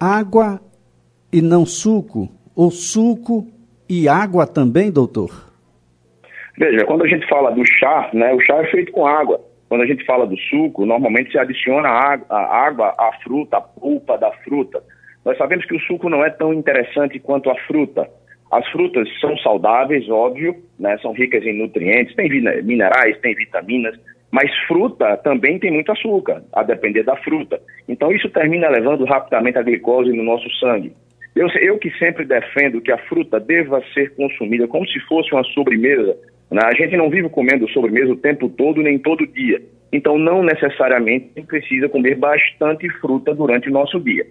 Água 0.00 0.60
e 1.32 1.42
não 1.42 1.66
suco 1.66 2.28
o 2.60 2.72
suco 2.72 3.46
e 3.88 4.08
água 4.08 4.44
também, 4.44 4.90
doutor? 4.90 5.30
Veja, 6.58 6.84
quando 6.84 7.04
a 7.04 7.06
gente 7.06 7.24
fala 7.28 7.52
do 7.52 7.64
chá, 7.64 8.10
né, 8.12 8.34
o 8.34 8.40
chá 8.40 8.56
é 8.56 8.66
feito 8.72 8.90
com 8.90 9.06
água. 9.06 9.40
Quando 9.68 9.82
a 9.82 9.86
gente 9.86 10.04
fala 10.04 10.26
do 10.26 10.36
suco, 10.36 10.84
normalmente 10.84 11.30
se 11.30 11.38
adiciona 11.38 11.88
a 11.88 12.66
água, 12.66 12.94
à 12.98 13.12
fruta, 13.22 13.58
a 13.58 13.60
polpa 13.60 14.18
da 14.18 14.32
fruta. 14.42 14.82
Nós 15.24 15.36
sabemos 15.36 15.64
que 15.66 15.74
o 15.74 15.80
suco 15.80 16.08
não 16.08 16.24
é 16.24 16.30
tão 16.30 16.52
interessante 16.52 17.18
quanto 17.18 17.50
a 17.50 17.54
fruta. 17.66 18.08
As 18.50 18.66
frutas 18.68 19.08
são 19.20 19.36
saudáveis, 19.38 20.08
óbvio, 20.08 20.56
né, 20.78 20.96
são 20.98 21.12
ricas 21.12 21.44
em 21.44 21.58
nutrientes, 21.58 22.14
tem 22.14 22.30
minerais, 22.62 23.18
tem 23.20 23.34
vitaminas, 23.34 23.98
mas 24.30 24.50
fruta 24.66 25.16
também 25.18 25.58
tem 25.58 25.70
muito 25.70 25.92
açúcar, 25.92 26.42
a 26.52 26.62
depender 26.62 27.02
da 27.02 27.16
fruta. 27.16 27.60
Então 27.86 28.10
isso 28.10 28.28
termina 28.30 28.68
levando 28.68 29.04
rapidamente 29.04 29.58
a 29.58 29.62
glicose 29.62 30.12
no 30.12 30.22
nosso 30.22 30.48
sangue. 30.58 30.92
Eu, 31.34 31.46
eu 31.60 31.78
que 31.78 31.90
sempre 31.98 32.24
defendo 32.24 32.80
que 32.80 32.90
a 32.90 32.98
fruta 32.98 33.38
deva 33.38 33.82
ser 33.94 34.14
consumida 34.14 34.66
como 34.66 34.86
se 34.88 34.98
fosse 35.00 35.32
uma 35.32 35.44
sobremesa. 35.44 36.16
Né? 36.50 36.60
A 36.64 36.74
gente 36.74 36.96
não 36.96 37.10
vive 37.10 37.28
comendo 37.28 37.68
sobremesa 37.70 38.12
o 38.12 38.16
tempo 38.16 38.48
todo, 38.48 38.82
nem 38.82 38.98
todo 38.98 39.26
dia. 39.26 39.62
Então, 39.92 40.18
não 40.18 40.42
necessariamente 40.42 41.40
precisa 41.46 41.88
comer 41.88 42.16
bastante 42.16 42.88
fruta 43.00 43.34
durante 43.34 43.68
o 43.68 43.72
nosso 43.72 44.00
dia. 44.00 44.26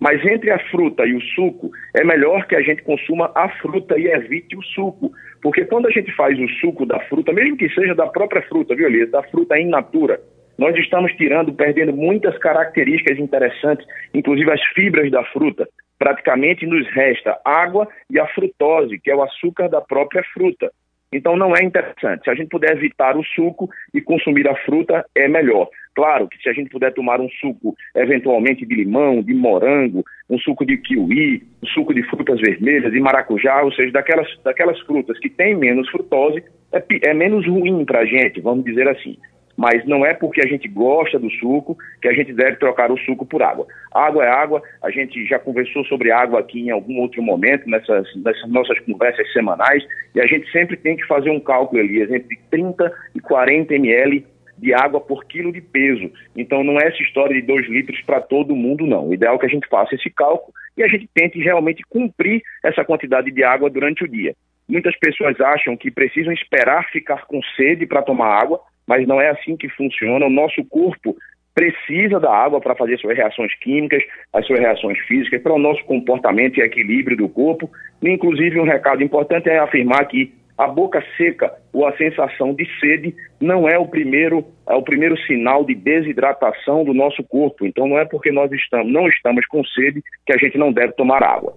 Mas 0.00 0.24
entre 0.24 0.50
a 0.50 0.58
fruta 0.70 1.04
e 1.04 1.14
o 1.14 1.20
suco, 1.20 1.70
é 1.94 2.02
melhor 2.02 2.46
que 2.46 2.56
a 2.56 2.62
gente 2.62 2.82
consuma 2.82 3.30
a 3.34 3.50
fruta 3.60 3.98
e 3.98 4.06
evite 4.06 4.56
o 4.56 4.62
suco. 4.62 5.12
Porque 5.42 5.64
quando 5.66 5.86
a 5.86 5.90
gente 5.90 6.10
faz 6.16 6.38
o 6.38 6.48
suco 6.60 6.86
da 6.86 6.98
fruta, 7.00 7.32
mesmo 7.32 7.56
que 7.56 7.68
seja 7.68 7.94
da 7.94 8.06
própria 8.06 8.42
fruta, 8.42 8.74
viu, 8.74 8.86
Elias? 8.86 9.10
Da 9.10 9.22
fruta 9.24 9.58
in 9.58 9.68
natura, 9.68 10.18
nós 10.58 10.76
estamos 10.76 11.12
tirando, 11.12 11.52
perdendo 11.52 11.92
muitas 11.92 12.36
características 12.38 13.18
interessantes, 13.18 13.86
inclusive 14.14 14.50
as 14.50 14.62
fibras 14.74 15.10
da 15.10 15.22
fruta. 15.24 15.68
Praticamente 15.98 16.66
nos 16.66 16.86
resta 16.88 17.38
água 17.44 17.86
e 18.10 18.18
a 18.18 18.26
frutose, 18.28 18.98
que 18.98 19.10
é 19.10 19.14
o 19.14 19.22
açúcar 19.22 19.68
da 19.68 19.82
própria 19.82 20.22
fruta. 20.32 20.70
Então 21.12 21.36
não 21.36 21.54
é 21.56 21.62
interessante. 21.64 22.24
Se 22.24 22.30
a 22.30 22.34
gente 22.34 22.48
puder 22.48 22.72
evitar 22.76 23.16
o 23.16 23.24
suco 23.24 23.68
e 23.92 24.00
consumir 24.00 24.48
a 24.48 24.54
fruta, 24.64 25.04
é 25.14 25.28
melhor. 25.28 25.68
Claro 25.94 26.28
que 26.28 26.40
se 26.40 26.48
a 26.48 26.52
gente 26.52 26.70
puder 26.70 26.92
tomar 26.94 27.20
um 27.20 27.28
suco, 27.40 27.74
eventualmente 27.94 28.64
de 28.64 28.74
limão, 28.74 29.22
de 29.22 29.34
morango, 29.34 30.04
um 30.28 30.38
suco 30.38 30.64
de 30.64 30.76
kiwi, 30.76 31.42
um 31.62 31.66
suco 31.66 31.92
de 31.92 32.02
frutas 32.04 32.40
vermelhas, 32.40 32.92
de 32.92 33.00
maracujá, 33.00 33.62
ou 33.62 33.72
seja, 33.72 33.92
daquelas, 33.92 34.28
daquelas 34.44 34.80
frutas 34.80 35.18
que 35.18 35.28
têm 35.28 35.56
menos 35.56 35.90
frutose, 35.90 36.42
é, 36.72 36.82
é 37.02 37.14
menos 37.14 37.46
ruim 37.46 37.84
para 37.84 38.00
a 38.00 38.04
gente, 38.04 38.40
vamos 38.40 38.64
dizer 38.64 38.88
assim 38.88 39.16
mas 39.60 39.84
não 39.84 40.06
é 40.06 40.14
porque 40.14 40.40
a 40.40 40.48
gente 40.48 40.66
gosta 40.68 41.18
do 41.18 41.30
suco 41.32 41.76
que 42.00 42.08
a 42.08 42.14
gente 42.14 42.32
deve 42.32 42.56
trocar 42.56 42.90
o 42.90 42.96
suco 42.96 43.26
por 43.26 43.42
água. 43.42 43.66
Água 43.92 44.24
é 44.24 44.28
água, 44.28 44.62
a 44.82 44.90
gente 44.90 45.22
já 45.26 45.38
conversou 45.38 45.84
sobre 45.84 46.10
água 46.10 46.40
aqui 46.40 46.60
em 46.60 46.70
algum 46.70 46.98
outro 46.98 47.22
momento, 47.22 47.68
nessas, 47.68 48.08
nessas 48.24 48.48
nossas 48.48 48.78
conversas 48.80 49.30
semanais, 49.34 49.84
e 50.14 50.20
a 50.20 50.26
gente 50.26 50.50
sempre 50.50 50.78
tem 50.78 50.96
que 50.96 51.06
fazer 51.06 51.28
um 51.28 51.38
cálculo, 51.38 51.82
ali 51.82 52.00
entre 52.02 52.38
30 52.50 52.90
e 53.14 53.20
40 53.20 53.74
ml 53.74 54.24
de 54.60 54.74
água 54.74 55.00
por 55.00 55.24
quilo 55.24 55.52
de 55.52 55.60
peso. 55.60 56.12
Então 56.36 56.62
não 56.62 56.78
é 56.78 56.86
essa 56.86 57.02
história 57.02 57.34
de 57.34 57.46
2 57.46 57.68
litros 57.68 58.00
para 58.02 58.20
todo 58.20 58.54
mundo, 58.54 58.86
não. 58.86 59.08
O 59.08 59.14
ideal 59.14 59.36
é 59.36 59.38
que 59.38 59.46
a 59.46 59.50
gente 59.50 59.66
faça 59.68 59.94
esse 59.94 60.10
cálculo 60.10 60.52
e 60.76 60.82
a 60.82 60.88
gente 60.88 61.08
tente 61.14 61.38
realmente 61.40 61.82
cumprir 61.88 62.42
essa 62.62 62.84
quantidade 62.84 63.30
de 63.30 63.42
água 63.42 63.70
durante 63.70 64.04
o 64.04 64.08
dia. 64.08 64.34
Muitas 64.68 64.96
pessoas 64.98 65.40
acham 65.40 65.76
que 65.76 65.90
precisam 65.90 66.32
esperar 66.32 66.88
ficar 66.90 67.26
com 67.26 67.40
sede 67.56 67.86
para 67.86 68.02
tomar 68.02 68.40
água, 68.40 68.60
mas 68.86 69.06
não 69.06 69.20
é 69.20 69.30
assim 69.30 69.56
que 69.56 69.68
funciona. 69.70 70.26
O 70.26 70.30
nosso 70.30 70.64
corpo 70.66 71.16
precisa 71.54 72.20
da 72.20 72.32
água 72.32 72.60
para 72.60 72.76
fazer 72.76 72.96
suas 72.98 73.16
reações 73.16 73.52
químicas, 73.58 74.02
as 74.32 74.46
suas 74.46 74.60
reações 74.60 74.98
físicas, 75.00 75.42
para 75.42 75.52
o 75.52 75.58
nosso 75.58 75.84
comportamento 75.84 76.58
e 76.58 76.62
equilíbrio 76.62 77.16
do 77.16 77.28
corpo. 77.28 77.68
Inclusive, 78.02 78.60
um 78.60 78.64
recado 78.64 79.02
importante 79.02 79.48
é 79.48 79.58
afirmar 79.58 80.06
que 80.06 80.32
a 80.60 80.68
boca 80.68 81.02
seca 81.16 81.52
ou 81.72 81.86
a 81.86 81.96
sensação 81.96 82.52
de 82.52 82.68
sede 82.78 83.16
não 83.40 83.66
é 83.66 83.78
o 83.78 83.86
primeiro 83.86 84.44
é 84.68 84.74
o 84.74 84.82
primeiro 84.82 85.16
sinal 85.22 85.64
de 85.64 85.74
desidratação 85.74 86.84
do 86.84 86.92
nosso 86.92 87.24
corpo. 87.24 87.64
Então 87.64 87.88
não 87.88 87.98
é 87.98 88.04
porque 88.04 88.30
nós 88.30 88.52
estamos 88.52 88.92
não 88.92 89.08
estamos 89.08 89.46
com 89.46 89.64
sede 89.64 90.04
que 90.26 90.34
a 90.34 90.36
gente 90.36 90.58
não 90.58 90.70
deve 90.70 90.92
tomar 90.92 91.22
água. 91.22 91.56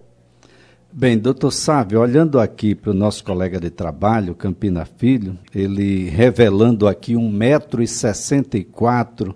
Bem, 0.90 1.20
doutor 1.20 1.52
Sávio, 1.52 2.00
olhando 2.00 2.40
aqui 2.40 2.74
para 2.74 2.92
o 2.92 2.94
nosso 2.94 3.26
colega 3.26 3.60
de 3.60 3.70
trabalho, 3.70 4.34
Campina 4.34 4.86
Filho, 4.86 5.38
ele 5.54 6.10
revelando 6.10 6.88
aqui 6.88 7.16
1,64m 7.16 9.36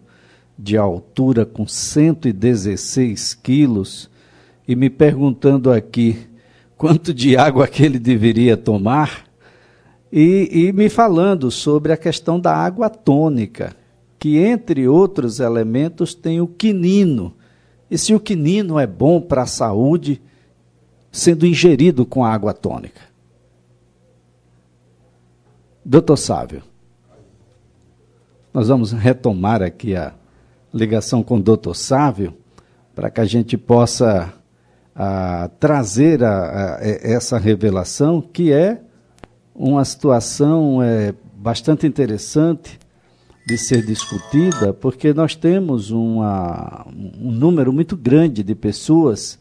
de 0.58 0.78
altura 0.78 1.46
com 1.46 1.68
116 1.68 3.34
quilos 3.34 4.10
e 4.66 4.78
me 4.78 4.90
perguntando 4.90 5.74
aqui 5.74 6.26
quanto 6.78 7.14
de 7.14 7.36
água 7.36 7.68
que 7.68 7.84
ele 7.84 8.00
deveria 8.00 8.56
tomar 8.56 9.27
e, 10.12 10.50
e 10.52 10.74
me 10.74 10.90
falando 10.90 11.52
sobre 11.52 11.92
a 11.92 11.98
questão 11.98 12.40
da 12.40 12.56
água 12.56 12.90
tônica, 12.90 13.76
que 14.20 14.38
entre 14.38 14.88
outros 14.88 15.40
elementos 15.40 16.14
tem 16.14 16.42
o 16.42 16.48
quinino. 16.48 17.34
E 17.90 17.98
se 17.98 18.14
o 18.14 18.20
quinino 18.20 18.80
é 18.80 18.88
bom 18.88 19.22
para 19.22 19.44
a 19.44 19.48
saúde, 19.48 20.22
sendo 21.12 21.46
ingerido 21.46 22.06
com 22.06 22.26
água 22.26 22.54
tônica. 22.54 23.02
Doutor 25.84 26.18
Sávio, 26.18 26.64
nós 28.54 28.68
vamos 28.68 28.92
retomar 28.92 29.62
aqui 29.62 29.96
a 29.96 30.14
ligação 30.74 31.24
com 31.24 31.38
o 31.38 31.42
doutor 31.42 31.76
Sávio 31.76 32.36
para 32.94 33.10
que 33.10 33.22
a 33.22 33.26
gente 33.26 33.58
possa 33.58 34.34
a, 34.96 35.50
trazer 35.60 36.24
a, 36.24 36.76
a, 36.76 36.80
essa 36.82 37.38
revelação, 37.38 38.22
que 38.22 38.52
é 38.52 38.82
uma 39.58 39.84
situação 39.84 40.82
é, 40.84 41.14
bastante 41.36 41.88
interessante 41.88 42.80
de 43.48 43.58
ser 43.58 43.84
discutida, 43.84 44.72
porque 44.72 45.14
nós 45.14 45.36
temos 45.36 45.90
uma, 45.90 46.86
um 47.20 47.32
número 47.32 47.74
muito 47.74 47.98
grande 47.98 48.44
de 48.44 48.54
pessoas 48.54 49.40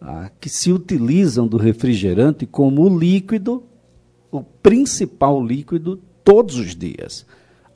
ah, 0.00 0.30
que 0.40 0.50
se 0.50 0.70
utilizam 0.70 1.46
do 1.46 1.56
refrigerante 1.56 2.46
como 2.46 2.86
líquido, 2.98 3.62
o 4.30 4.42
principal 4.42 5.42
líquido, 5.42 6.00
todos 6.22 6.56
os 6.56 6.74
dias. 6.74 7.24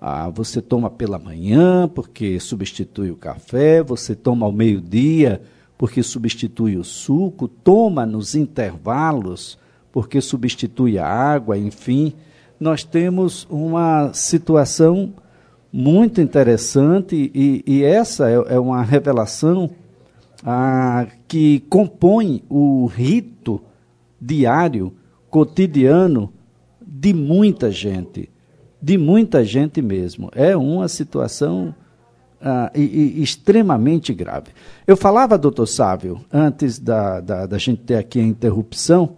Ah, 0.01 0.29
você 0.29 0.61
toma 0.61 0.91
pela 0.91 1.19
manhã 1.19 1.89
porque 1.89 2.39
substitui 2.39 3.11
o 3.11 3.17
café, 3.17 3.83
você 3.83 4.15
toma 4.15 4.45
ao 4.45 4.53
meio-dia 4.53 5.41
porque 5.79 6.03
substitui 6.03 6.77
o 6.77 6.83
suco, 6.83 7.47
toma 7.47 8.05
nos 8.05 8.35
intervalos 8.35 9.57
porque 9.99 10.21
substitui 10.21 10.97
a 10.97 11.05
água, 11.05 11.59
enfim. 11.59 12.13
Nós 12.61 12.85
temos 12.85 13.49
uma 13.51 14.13
situação 14.13 15.13
muito 15.73 16.21
interessante 16.21 17.33
e, 17.35 17.65
e 17.67 17.83
essa 17.83 18.31
é, 18.31 18.35
é 18.55 18.61
uma 18.61 18.81
revelação 18.81 19.71
ah, 20.45 21.05
que 21.27 21.65
compõe 21.69 22.45
o 22.49 22.87
rito 22.87 23.61
diário, 24.21 24.93
cotidiano 25.29 26.33
de 26.81 27.13
muita 27.13 27.69
gente, 27.69 28.31
de 28.81 28.97
muita 28.97 29.45
gente 29.45 29.83
mesmo. 29.83 30.31
É 30.33 30.57
uma 30.57 30.87
situação 30.87 31.75
ah, 32.41 32.71
e, 32.73 33.17
e 33.19 33.21
extremamente 33.21 34.15
grave. 34.15 34.53
Eu 34.87 34.97
falava, 34.97 35.37
doutor 35.37 35.67
Sávio, 35.67 36.25
antes 36.33 36.79
da, 36.79 37.21
da, 37.21 37.47
da, 37.47 37.59
gente 37.59 37.83
ter 37.83 37.97
aqui 37.97 38.21
a 38.21 38.23
interrupção, 38.23 39.17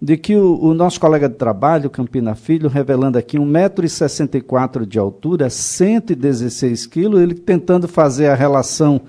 de 0.00 0.16
que 0.16 0.36
o, 0.36 0.58
o 0.62 0.74
nosso 0.74 1.00
colega 1.00 1.28
de 1.28 1.34
trabalho, 1.34 1.90
Campina 1.90 2.34
Filho, 2.34 2.68
revelando 2.68 3.18
aqui 3.18 3.36
1,64m 3.36 4.86
de 4.86 4.98
altura, 4.98 5.50
116 5.50 6.86
quilos, 6.86 7.20
ele 7.20 7.34
tentando 7.34 7.88
fazer 7.88 8.28
a 8.28 8.34
relação 8.34 9.00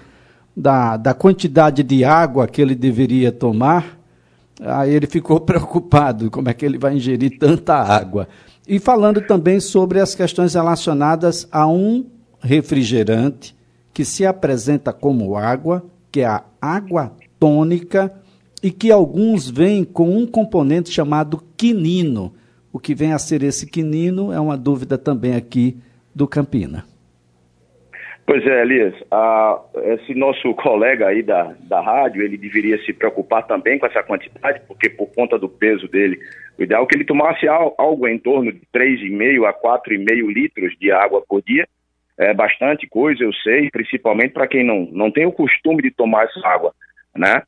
da, 0.56 0.98
da 0.98 1.14
quantidade 1.14 1.84
de 1.84 2.04
água 2.04 2.48
que 2.48 2.62
ele 2.62 2.74
deveria 2.74 3.32
tomar, 3.32 4.00
aí 4.60 4.94
ele 4.94 5.08
ficou 5.08 5.40
preocupado 5.42 6.32
como 6.32 6.50
é 6.50 6.54
que 6.54 6.66
ele 6.66 6.78
vai 6.78 6.96
ingerir 6.96 7.38
tanta 7.38 7.76
água. 7.76 8.28
E 8.68 8.80
falando 8.80 9.22
também 9.22 9.60
sobre 9.60 10.00
as 10.00 10.14
questões 10.14 10.54
relacionadas 10.54 11.48
a 11.52 11.68
um 11.68 12.06
refrigerante 12.40 13.56
que 13.94 14.04
se 14.04 14.26
apresenta 14.26 14.92
como 14.92 15.36
água, 15.36 15.84
que 16.12 16.22
é 16.22 16.26
a 16.26 16.44
água 16.62 17.14
tônica, 17.40 18.12
e 18.64 18.72
que 18.72 18.92
alguns 18.92 19.50
vêm 19.50 19.84
com 19.84 20.18
um 20.18 20.26
componente 20.26 20.92
chamado 20.92 21.42
quinino. 21.58 22.34
O 22.72 22.80
que 22.80 22.94
vem 22.94 23.14
a 23.14 23.20
ser 23.20 23.42
esse 23.44 23.70
quinino 23.70 24.32
é 24.32 24.40
uma 24.40 24.58
dúvida 24.58 24.98
também 24.98 25.36
aqui 25.36 25.78
do 26.14 26.28
Campina. 26.28 26.86
Pois 28.30 28.46
é, 28.46 28.62
Elias, 28.62 28.94
a, 29.10 29.60
esse 29.86 30.14
nosso 30.14 30.54
colega 30.54 31.08
aí 31.08 31.24
da, 31.24 31.56
da 31.62 31.82
rádio, 31.82 32.22
ele 32.22 32.38
deveria 32.38 32.78
se 32.84 32.94
preocupar 32.94 33.48
também 33.48 33.80
com 33.80 33.88
essa 33.88 34.04
quantidade, 34.04 34.62
porque 34.68 34.88
por 34.88 35.08
conta 35.08 35.40
do 35.40 35.50
peso 35.50 35.88
dele, 35.88 36.20
o 36.56 36.62
ideal 36.62 36.84
é 36.84 36.86
que 36.86 36.96
ele 36.96 37.06
tomasse 37.06 37.48
algo 37.48 38.08
em 38.08 38.20
torno 38.20 38.52
de 38.52 38.62
3,5 38.72 39.48
a 39.48 39.54
4,5 39.54 40.32
litros 40.32 40.78
de 40.80 40.92
água 40.92 41.24
por 41.28 41.42
dia. 41.42 41.68
É 42.20 42.32
bastante 42.32 42.86
coisa, 42.86 43.24
eu 43.24 43.34
sei, 43.34 43.72
principalmente 43.72 44.34
para 44.34 44.48
quem 44.48 44.64
não, 44.64 44.88
não 44.92 45.10
tem 45.10 45.26
o 45.26 45.32
costume 45.32 45.82
de 45.82 45.90
tomar 45.90 46.26
essa 46.26 46.48
água, 46.48 46.72
né? 47.16 47.42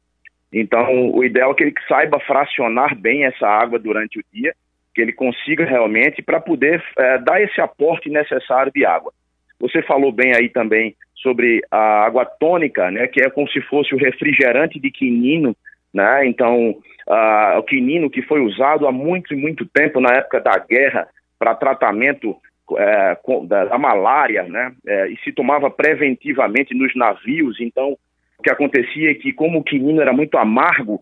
Então, 0.53 1.11
o 1.11 1.23
ideal 1.23 1.51
é 1.51 1.53
que 1.53 1.63
ele 1.63 1.73
saiba 1.87 2.19
fracionar 2.19 2.95
bem 2.95 3.25
essa 3.25 3.47
água 3.47 3.79
durante 3.79 4.19
o 4.19 4.23
dia, 4.33 4.53
que 4.93 5.01
ele 5.01 5.13
consiga 5.13 5.63
realmente 5.65 6.21
para 6.21 6.41
poder 6.41 6.83
é, 6.97 7.17
dar 7.19 7.41
esse 7.41 7.61
aporte 7.61 8.09
necessário 8.09 8.71
de 8.73 8.85
água. 8.85 9.13
Você 9.59 9.81
falou 9.83 10.11
bem 10.11 10.33
aí 10.35 10.49
também 10.49 10.95
sobre 11.15 11.61
a 11.69 12.03
água 12.03 12.25
tônica, 12.25 12.89
né, 12.91 13.07
que 13.07 13.21
é 13.21 13.29
como 13.29 13.47
se 13.49 13.61
fosse 13.61 13.93
o 13.93 13.97
refrigerante 13.97 14.79
de 14.79 14.89
quinino, 14.91 15.55
né? 15.93 16.25
Então, 16.25 16.71
uh, 17.07 17.59
o 17.59 17.63
quinino 17.63 18.09
que 18.09 18.21
foi 18.21 18.39
usado 18.39 18.87
há 18.87 18.91
muito 18.91 19.35
muito 19.37 19.65
tempo 19.65 19.99
na 19.99 20.15
época 20.15 20.39
da 20.39 20.57
guerra 20.57 21.07
para 21.37 21.55
tratamento 21.55 22.35
é, 22.77 23.17
da, 23.47 23.65
da, 23.65 23.77
malária, 23.77 24.43
né? 24.43 24.71
É, 24.87 25.09
e 25.09 25.17
se 25.17 25.31
tomava 25.33 25.69
preventivamente 25.69 26.73
nos 26.73 26.95
navios. 26.95 27.59
Então, 27.59 27.97
o 28.41 28.43
que 28.43 28.49
acontecia 28.49 29.11
é 29.11 29.13
que, 29.13 29.31
como 29.31 29.59
o 29.59 29.63
quinino 29.63 30.01
era 30.01 30.11
muito 30.11 30.35
amargo, 30.35 30.99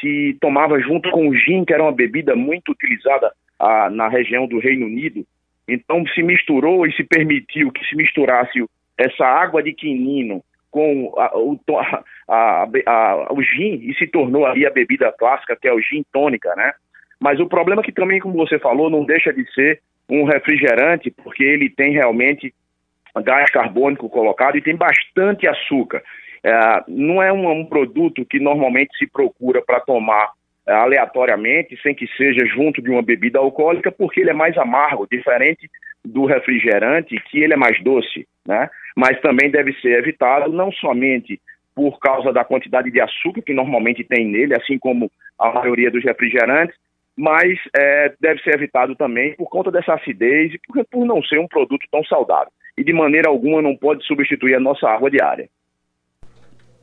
se 0.00 0.36
tomava 0.40 0.78
junto 0.78 1.10
com 1.10 1.28
o 1.28 1.34
gin, 1.34 1.64
que 1.64 1.74
era 1.74 1.82
uma 1.82 1.92
bebida 1.92 2.36
muito 2.36 2.70
utilizada 2.70 3.32
ah, 3.58 3.90
na 3.90 4.08
região 4.08 4.46
do 4.46 4.60
Reino 4.60 4.86
Unido. 4.86 5.26
Então 5.68 6.06
se 6.06 6.22
misturou 6.22 6.86
e 6.86 6.92
se 6.92 7.02
permitiu 7.02 7.72
que 7.72 7.84
se 7.86 7.96
misturasse 7.96 8.64
essa 8.96 9.26
água 9.26 9.62
de 9.62 9.72
quinino 9.72 10.44
com 10.70 11.12
a, 11.18 11.36
o, 11.36 11.58
a, 12.28 12.68
a, 12.86 13.32
o 13.32 13.42
gin 13.42 13.80
e 13.82 13.92
se 13.98 14.06
tornou 14.06 14.46
ali 14.46 14.64
a 14.64 14.70
bebida 14.70 15.12
clássica, 15.18 15.56
que 15.60 15.66
é 15.66 15.72
o 15.72 15.80
gin 15.80 16.04
tônica, 16.12 16.54
né? 16.54 16.72
Mas 17.18 17.40
o 17.40 17.48
problema 17.48 17.80
é 17.80 17.84
que 17.84 17.92
também, 17.92 18.20
como 18.20 18.34
você 18.34 18.60
falou, 18.60 18.88
não 18.88 19.04
deixa 19.04 19.32
de 19.32 19.44
ser 19.52 19.80
um 20.08 20.24
refrigerante, 20.24 21.10
porque 21.10 21.42
ele 21.42 21.68
tem 21.68 21.92
realmente 21.92 22.54
gás 23.24 23.50
carbônico 23.50 24.08
colocado 24.08 24.56
e 24.56 24.62
tem 24.62 24.76
bastante 24.76 25.48
açúcar. 25.48 26.02
É, 26.46 26.84
não 26.86 27.20
é 27.20 27.32
um, 27.32 27.50
um, 27.50 27.66
produto 27.66 28.24
que 28.24 28.38
normalmente 28.38 28.96
se 28.96 29.04
procura 29.04 29.60
para 29.60 29.80
tomar 29.80 30.30
é, 30.64 30.72
aleatoriamente, 30.72 31.76
sem 31.82 31.92
que 31.92 32.06
seja 32.16 32.46
junto 32.46 32.80
de 32.80 32.88
uma 32.88 33.02
bebida 33.02 33.40
alcoólica, 33.40 33.90
porque 33.90 34.20
ele 34.20 34.30
é 34.30 34.32
mais 34.32 34.56
amargo, 34.56 35.08
diferente 35.10 35.68
do 36.04 36.24
refrigerante, 36.24 37.20
que 37.28 37.40
ele 37.40 37.54
é 37.54 37.56
mais 37.56 37.82
doce, 37.82 38.28
né? 38.46 38.70
Mas 38.96 39.20
também 39.20 39.50
deve 39.50 39.72
ser 39.80 39.98
evitado 39.98 40.52
não 40.52 40.70
somente 40.70 41.40
por 41.74 41.98
causa 41.98 42.32
da 42.32 42.44
quantidade 42.44 42.92
de 42.92 43.00
açúcar 43.00 43.42
que 43.42 43.52
normalmente 43.52 44.04
tem 44.04 44.24
nele, 44.24 44.54
assim 44.54 44.78
como 44.78 45.10
a 45.36 45.50
maioria 45.50 45.90
dos 45.90 46.04
refrigerantes, 46.04 46.76
mas 47.16 47.58
é, 47.76 48.14
deve 48.20 48.40
ser 48.42 48.54
evitado 48.54 48.94
também 48.94 49.34
por 49.34 49.48
conta 49.48 49.72
dessa 49.72 49.94
acidez 49.94 50.54
e 50.54 50.60
por, 50.64 50.84
por 50.84 51.04
não 51.04 51.20
ser 51.24 51.40
um 51.40 51.48
produto 51.48 51.84
tão 51.90 52.04
saudável. 52.04 52.52
E 52.78 52.84
de 52.84 52.92
maneira 52.92 53.28
alguma 53.28 53.60
não 53.60 53.76
pode 53.76 54.06
substituir 54.06 54.54
a 54.54 54.60
nossa 54.60 54.88
água 54.88 55.10
diária. 55.10 55.48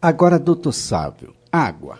Agora, 0.03 0.37
doutor 0.37 0.73
Sávio, 0.73 1.33
água. 1.49 1.97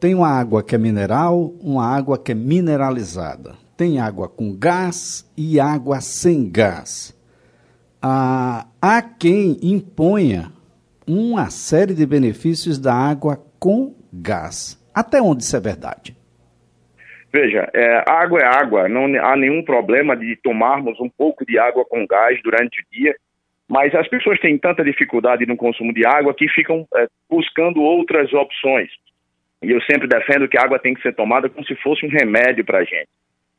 Tem 0.00 0.14
uma 0.14 0.30
água 0.30 0.62
que 0.62 0.74
é 0.74 0.78
mineral, 0.78 1.52
uma 1.60 1.86
água 1.86 2.16
que 2.16 2.32
é 2.32 2.34
mineralizada. 2.34 3.56
Tem 3.76 4.00
água 4.00 4.26
com 4.26 4.56
gás 4.56 5.30
e 5.36 5.60
água 5.60 6.00
sem 6.00 6.50
gás. 6.50 7.14
Ah, 8.00 8.64
há 8.80 9.02
quem 9.02 9.58
imponha 9.62 10.50
uma 11.06 11.50
série 11.50 11.92
de 11.92 12.06
benefícios 12.06 12.78
da 12.78 12.94
água 12.94 13.38
com 13.58 13.94
gás. 14.10 14.82
Até 14.94 15.20
onde 15.20 15.42
isso 15.42 15.58
é 15.58 15.60
verdade? 15.60 16.16
Veja, 17.30 17.68
é, 17.74 18.02
água 18.08 18.40
é 18.40 18.46
água, 18.46 18.88
não 18.88 19.04
há 19.22 19.36
nenhum 19.36 19.62
problema 19.62 20.16
de 20.16 20.36
tomarmos 20.42 20.98
um 20.98 21.10
pouco 21.10 21.44
de 21.44 21.58
água 21.58 21.84
com 21.84 22.06
gás 22.06 22.40
durante 22.42 22.80
o 22.80 22.84
dia, 22.90 23.14
mas 23.68 23.94
as 23.94 24.06
pessoas 24.08 24.38
têm 24.40 24.58
tanta 24.58 24.84
dificuldade 24.84 25.46
no 25.46 25.56
consumo 25.56 25.92
de 25.92 26.06
água 26.06 26.34
que 26.34 26.48
ficam 26.48 26.86
é, 26.94 27.06
buscando 27.28 27.80
outras 27.80 28.32
opções. 28.32 28.90
E 29.62 29.70
eu 29.70 29.80
sempre 29.82 30.06
defendo 30.06 30.48
que 30.48 30.58
a 30.58 30.62
água 30.62 30.78
tem 30.78 30.94
que 30.94 31.02
ser 31.02 31.14
tomada 31.14 31.48
como 31.48 31.66
se 31.66 31.74
fosse 31.76 32.04
um 32.04 32.10
remédio 32.10 32.64
para 32.64 32.78
a 32.78 32.84
gente. 32.84 33.08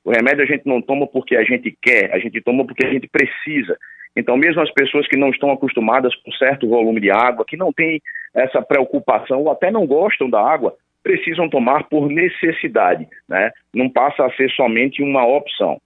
O 0.04 0.12
remédio 0.12 0.44
a 0.44 0.46
gente 0.46 0.68
não 0.68 0.82
toma 0.82 1.08
porque 1.08 1.36
a 1.36 1.44
gente 1.44 1.76
quer, 1.82 2.14
a 2.14 2.20
gente 2.20 2.40
toma 2.42 2.64
porque 2.64 2.86
a 2.86 2.92
gente 2.92 3.08
precisa. 3.08 3.76
Então, 4.16 4.38
mesmo 4.38 4.62
as 4.62 4.72
pessoas 4.72 5.08
que 5.08 5.18
não 5.18 5.30
estão 5.30 5.52
acostumadas 5.52 6.16
com 6.16 6.32
certo 6.34 6.70
volume 6.70 7.02
de 7.02 7.10
água, 7.10 7.44
que 7.46 7.58
não 7.58 7.74
têm 7.74 8.00
essa 8.34 8.62
preocupação 8.62 9.42
ou 9.42 9.52
até 9.52 9.72
não 9.72 9.86
gostam 9.88 10.30
da 10.30 10.40
água, 10.40 10.76
precisam 11.04 11.50
tomar 11.50 11.84
por 11.90 12.08
necessidade, 12.08 13.08
né? 13.28 13.52
Não 13.74 13.90
passa 13.90 14.26
a 14.26 14.32
ser 14.34 14.50
somente 14.52 15.04
uma 15.04 15.26
opção. 15.26 15.80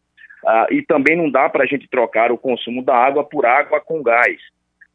Ah, 0.46 0.68
e 0.72 0.82
também 0.82 1.18
não 1.18 1.30
dá 1.30 1.50
para 1.50 1.64
a 1.64 1.68
gente 1.68 1.88
trocar 1.90 2.32
o 2.32 2.38
consumo 2.38 2.84
da 2.84 2.96
água 2.96 3.24
por 3.24 3.46
água 3.46 3.80
com 3.82 4.02
gás. 4.02 4.38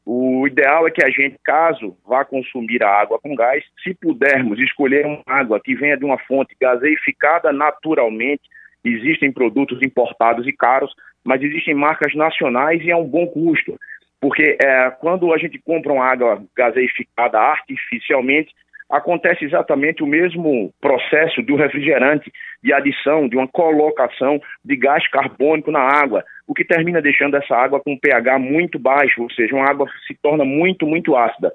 O 0.06 0.46
ideal 0.46 0.86
é 0.86 0.90
que 0.90 1.02
a 1.02 1.10
gente, 1.10 1.38
caso 1.42 1.96
vá 2.06 2.24
consumir 2.24 2.82
a 2.82 2.90
água 2.90 3.18
com 3.18 3.34
gás, 3.34 3.64
se 3.82 3.94
pudermos 3.94 4.58
escolher 4.58 5.06
uma 5.06 5.22
água 5.26 5.60
que 5.60 5.74
venha 5.74 5.96
de 5.96 6.04
uma 6.04 6.18
fonte 6.18 6.54
gaseificada 6.60 7.52
naturalmente, 7.52 8.42
existem 8.84 9.32
produtos 9.32 9.80
importados 9.82 10.46
e 10.46 10.52
caros, 10.52 10.94
mas 11.24 11.42
existem 11.42 11.74
marcas 11.74 12.14
nacionais 12.14 12.82
e 12.82 12.92
a 12.92 12.98
um 12.98 13.06
bom 13.06 13.26
custo. 13.26 13.78
Porque 14.20 14.58
é, 14.62 14.90
quando 14.90 15.32
a 15.32 15.38
gente 15.38 15.58
compra 15.58 15.92
uma 15.92 16.04
água 16.04 16.42
gaseificada 16.54 17.38
artificialmente, 17.38 18.54
acontece 18.90 19.44
exatamente 19.44 20.02
o 20.02 20.06
mesmo 20.06 20.72
processo 20.80 21.42
do 21.42 21.56
refrigerante, 21.56 22.30
de 22.62 22.72
adição, 22.72 23.28
de 23.28 23.36
uma 23.36 23.48
colocação 23.48 24.40
de 24.64 24.76
gás 24.76 25.06
carbônico 25.08 25.70
na 25.70 25.80
água, 25.80 26.24
o 26.46 26.54
que 26.54 26.64
termina 26.64 27.00
deixando 27.00 27.36
essa 27.36 27.56
água 27.56 27.80
com 27.80 27.92
um 27.92 27.98
pH 27.98 28.38
muito 28.38 28.78
baixo, 28.78 29.22
ou 29.22 29.30
seja, 29.30 29.54
uma 29.54 29.68
água 29.68 29.86
se 30.06 30.14
torna 30.14 30.44
muito, 30.44 30.86
muito 30.86 31.16
ácida. 31.16 31.52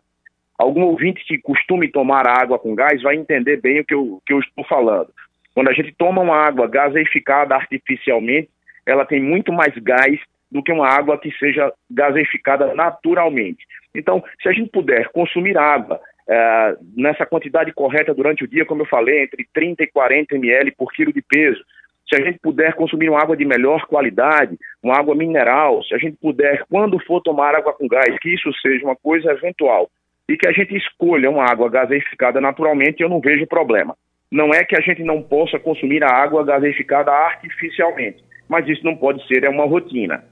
Algum 0.57 0.81
ouvinte 0.83 1.24
que 1.25 1.38
costume 1.38 1.88
tomar 1.88 2.27
água 2.27 2.59
com 2.59 2.75
gás 2.75 3.01
vai 3.01 3.15
entender 3.15 3.62
bem 3.62 3.79
o 3.79 3.86
que 3.86 3.93
eu, 3.93 4.22
que 4.25 4.33
eu 4.33 4.39
estou 4.39 4.65
falando. 4.65 5.09
Quando 5.53 5.70
a 5.70 5.74
gente 5.74 5.94
toma 5.98 6.22
uma 6.22 6.35
água 6.35 6.68
gaseificada 6.68 7.55
artificialmente, 7.55 8.50
ela 8.85 9.05
tem 9.05 9.22
muito 9.22 9.53
mais 9.53 9.74
gás 9.77 10.20
do 10.51 10.63
que 10.63 10.72
uma 10.72 10.87
água 10.87 11.18
que 11.18 11.31
seja 11.37 11.72
gaseificada 11.89 12.74
naturalmente. 12.74 13.65
Então, 13.96 14.24
se 14.42 14.50
a 14.50 14.51
gente 14.51 14.70
puder 14.70 15.07
consumir 15.09 15.57
água 15.57 16.00
é, 16.29 16.75
nessa 16.96 17.25
quantidade 17.25 17.74
correta 17.74 18.13
durante 18.13 18.44
o 18.44 18.48
dia, 18.48 18.63
como 18.63 18.83
eu 18.83 18.85
falei, 18.85 19.24
entre 19.24 19.48
30 19.51 19.83
e 19.83 19.87
40 19.87 20.35
ml 20.35 20.72
por 20.77 20.92
quilo 20.92 21.11
de 21.11 21.24
peso. 21.24 21.59
Se 22.07 22.15
a 22.15 22.24
gente 22.24 22.39
puder 22.39 22.74
consumir 22.75 23.09
uma 23.09 23.22
água 23.22 23.35
de 23.35 23.46
melhor 23.46 23.87
qualidade, 23.87 24.57
uma 24.81 24.98
água 24.98 25.15
mineral, 25.15 25.83
se 25.83 25.94
a 25.96 25.98
gente 25.98 26.18
puder, 26.22 26.63
quando 26.70 27.03
for 27.03 27.20
tomar 27.22 27.55
água 27.55 27.74
com 27.74 27.87
gás, 27.87 28.15
que 28.20 28.33
isso 28.33 28.51
seja 28.61 28.85
uma 28.85 28.96
coisa 28.96 29.31
eventual 29.31 29.89
e 30.27 30.37
que 30.37 30.48
a 30.48 30.51
gente 30.51 30.75
escolha 30.75 31.29
uma 31.29 31.44
água 31.44 31.68
gaseificada 31.68 32.39
naturalmente, 32.39 33.01
eu 33.01 33.09
não 33.09 33.20
vejo 33.20 33.48
problema. 33.48 33.96
Não 34.31 34.53
é 34.53 34.63
que 34.63 34.75
a 34.75 34.81
gente 34.81 35.03
não 35.03 35.24
possa 35.24 35.57
consumir 35.57 36.03
a 36.03 36.11
água 36.11 36.46
gaseificada 36.46 37.11
artificialmente, 37.11 38.24
mas 38.48 38.68
isso 38.68 38.85
não 38.85 38.96
pode 38.96 39.25
ser, 39.27 39.44
é 39.44 39.50
uma 39.50 39.65
rotina. 39.65 40.24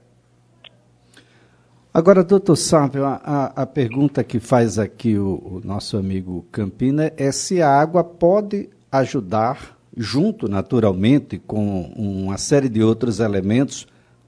Agora, 1.98 2.22
doutor 2.22 2.54
Sábio, 2.54 3.04
a, 3.04 3.52
a, 3.56 3.66
pergunta 3.66 4.22
que 4.22 4.38
faz 4.38 4.78
aqui 4.78 5.18
o, 5.18 5.34
o, 5.44 5.60
nosso 5.64 5.96
amigo 5.96 6.46
Campina 6.52 7.10
é 7.18 7.32
se 7.32 7.60
a 7.60 7.68
água 7.68 8.04
pode 8.04 8.68
ajudar, 8.92 9.76
junto 9.96 10.48
naturalmente 10.48 11.40
com 11.40 11.90
uma 11.96 12.38
série 12.38 12.68
de 12.68 12.84
outros 12.84 13.18
elementos, 13.18 13.84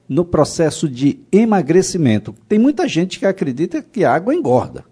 no 0.09 0.25
processo 0.25 0.89
de 0.89 1.21
emagrecimento. 1.31 2.33
Tem 2.49 2.59
muita 2.59 2.89
gente 2.89 3.17
que 3.17 3.25
acredita 3.25 3.81
que 3.81 4.03
a 4.03 4.11
água 4.11 4.35
engorda. 4.35 4.83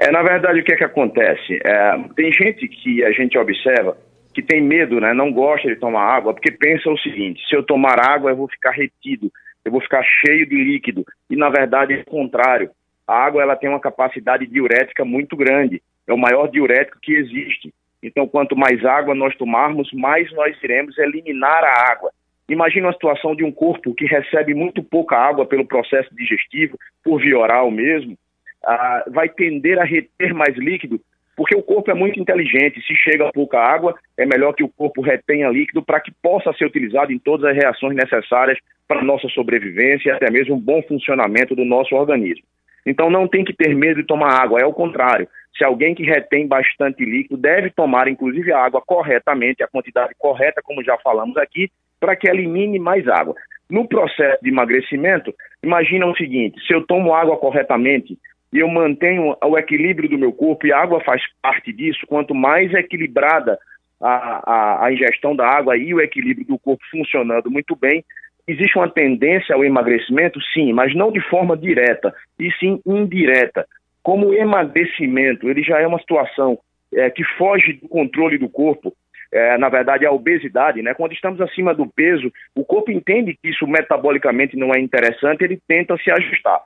É, 0.00 0.12
na 0.12 0.22
verdade, 0.22 0.60
o 0.60 0.64
que 0.64 0.72
é 0.72 0.76
que 0.76 0.84
acontece? 0.84 1.58
É, 1.66 1.98
tem 2.14 2.32
gente 2.32 2.68
que 2.68 3.04
a 3.04 3.10
gente 3.10 3.36
observa 3.36 3.96
que 4.32 4.40
tem 4.40 4.62
medo, 4.62 5.00
né, 5.00 5.12
não 5.12 5.32
gosta 5.32 5.66
de 5.66 5.74
tomar 5.80 6.04
água, 6.16 6.32
porque 6.32 6.52
pensa 6.52 6.88
o 6.88 6.98
seguinte: 6.98 7.42
se 7.48 7.56
eu 7.56 7.64
tomar 7.64 7.98
água, 7.98 8.30
eu 8.30 8.36
vou 8.36 8.48
ficar 8.48 8.70
retido 8.70 9.32
eu 9.64 9.72
vou 9.72 9.80
ficar 9.80 10.02
cheio 10.02 10.46
de 10.46 10.56
líquido. 10.56 11.04
E 11.30 11.36
na 11.36 11.48
verdade 11.48 11.94
é 11.94 12.00
o 12.00 12.04
contrário. 12.04 12.70
A 13.06 13.14
água 13.14 13.42
ela 13.42 13.56
tem 13.56 13.68
uma 13.68 13.80
capacidade 13.80 14.46
diurética 14.46 15.04
muito 15.04 15.36
grande. 15.36 15.82
É 16.06 16.12
o 16.12 16.18
maior 16.18 16.48
diurético 16.48 16.98
que 17.00 17.14
existe. 17.14 17.72
Então, 18.02 18.28
quanto 18.28 18.54
mais 18.54 18.84
água 18.84 19.14
nós 19.14 19.34
tomarmos, 19.36 19.90
mais 19.92 20.30
nós 20.32 20.56
iremos 20.62 20.98
eliminar 20.98 21.64
a 21.64 21.90
água. 21.90 22.10
Imagina 22.46 22.90
a 22.90 22.92
situação 22.92 23.34
de 23.34 23.42
um 23.42 23.50
corpo 23.50 23.94
que 23.94 24.04
recebe 24.04 24.52
muito 24.52 24.82
pouca 24.82 25.16
água 25.16 25.46
pelo 25.46 25.66
processo 25.66 26.14
digestivo, 26.14 26.78
por 27.02 27.18
via 27.18 27.38
oral 27.38 27.70
mesmo, 27.70 28.18
ah, 28.62 29.04
vai 29.08 29.30
tender 29.30 29.78
a 29.78 29.84
reter 29.84 30.34
mais 30.34 30.54
líquido 30.56 31.00
porque 31.36 31.56
o 31.56 31.62
corpo 31.62 31.90
é 31.90 31.94
muito 31.94 32.20
inteligente. 32.20 32.80
Se 32.86 32.94
chega 32.94 33.32
pouca 33.32 33.58
água, 33.58 33.94
é 34.16 34.24
melhor 34.24 34.52
que 34.54 34.64
o 34.64 34.68
corpo 34.68 35.00
retenha 35.00 35.48
líquido 35.48 35.82
para 35.82 36.00
que 36.00 36.12
possa 36.22 36.52
ser 36.52 36.66
utilizado 36.66 37.12
em 37.12 37.18
todas 37.18 37.50
as 37.50 37.56
reações 37.56 37.96
necessárias 37.96 38.58
para 38.86 39.00
a 39.00 39.04
nossa 39.04 39.28
sobrevivência 39.28 40.10
e 40.10 40.12
até 40.12 40.30
mesmo 40.30 40.54
um 40.54 40.60
bom 40.60 40.82
funcionamento 40.82 41.54
do 41.54 41.64
nosso 41.64 41.94
organismo. 41.94 42.44
Então 42.86 43.08
não 43.08 43.26
tem 43.26 43.44
que 43.44 43.54
ter 43.54 43.74
medo 43.74 44.02
de 44.02 44.06
tomar 44.06 44.40
água, 44.40 44.60
é 44.60 44.66
o 44.66 44.72
contrário. 44.72 45.26
Se 45.56 45.64
alguém 45.64 45.94
que 45.94 46.02
retém 46.02 46.46
bastante 46.46 47.04
líquido 47.04 47.36
deve 47.36 47.70
tomar, 47.70 48.08
inclusive, 48.08 48.52
a 48.52 48.64
água 48.64 48.82
corretamente, 48.84 49.62
a 49.62 49.68
quantidade 49.68 50.12
correta, 50.18 50.60
como 50.62 50.82
já 50.82 50.98
falamos 50.98 51.36
aqui, 51.36 51.70
para 51.98 52.16
que 52.16 52.28
elimine 52.28 52.78
mais 52.78 53.06
água. 53.08 53.34
No 53.70 53.88
processo 53.88 54.42
de 54.42 54.50
emagrecimento, 54.50 55.32
imagina 55.62 56.06
o 56.06 56.16
seguinte: 56.16 56.60
se 56.66 56.74
eu 56.74 56.84
tomo 56.84 57.14
água 57.14 57.36
corretamente, 57.38 58.18
e 58.54 58.60
eu 58.60 58.68
mantenho 58.68 59.36
o 59.42 59.58
equilíbrio 59.58 60.08
do 60.08 60.16
meu 60.16 60.32
corpo, 60.32 60.64
e 60.64 60.72
a 60.72 60.78
água 60.78 61.00
faz 61.00 61.20
parte 61.42 61.72
disso, 61.72 62.06
quanto 62.06 62.32
mais 62.32 62.72
equilibrada 62.72 63.58
a, 64.00 64.08
a, 64.46 64.86
a 64.86 64.92
ingestão 64.92 65.34
da 65.34 65.44
água 65.44 65.76
e 65.76 65.92
o 65.92 66.00
equilíbrio 66.00 66.46
do 66.46 66.58
corpo 66.60 66.84
funcionando 66.88 67.50
muito 67.50 67.74
bem, 67.74 68.04
existe 68.46 68.78
uma 68.78 68.88
tendência 68.88 69.56
ao 69.56 69.64
emagrecimento, 69.64 70.40
sim, 70.52 70.72
mas 70.72 70.94
não 70.94 71.10
de 71.10 71.20
forma 71.28 71.56
direta, 71.56 72.14
e 72.38 72.48
sim 72.52 72.80
indireta. 72.86 73.66
Como 74.04 74.28
o 74.28 74.34
emagrecimento, 74.34 75.50
ele 75.50 75.64
já 75.64 75.80
é 75.80 75.86
uma 75.86 75.98
situação 75.98 76.56
é, 76.94 77.10
que 77.10 77.24
foge 77.36 77.72
do 77.72 77.88
controle 77.88 78.38
do 78.38 78.48
corpo, 78.48 78.92
é, 79.32 79.58
na 79.58 79.68
verdade, 79.68 80.06
a 80.06 80.12
obesidade, 80.12 80.80
né? 80.80 80.94
Quando 80.94 81.12
estamos 81.12 81.40
acima 81.40 81.74
do 81.74 81.88
peso, 81.88 82.32
o 82.54 82.64
corpo 82.64 82.92
entende 82.92 83.36
que 83.42 83.48
isso 83.48 83.66
metabolicamente 83.66 84.56
não 84.56 84.72
é 84.72 84.78
interessante, 84.78 85.42
ele 85.42 85.58
tenta 85.66 85.96
se 85.96 86.08
ajustar 86.08 86.62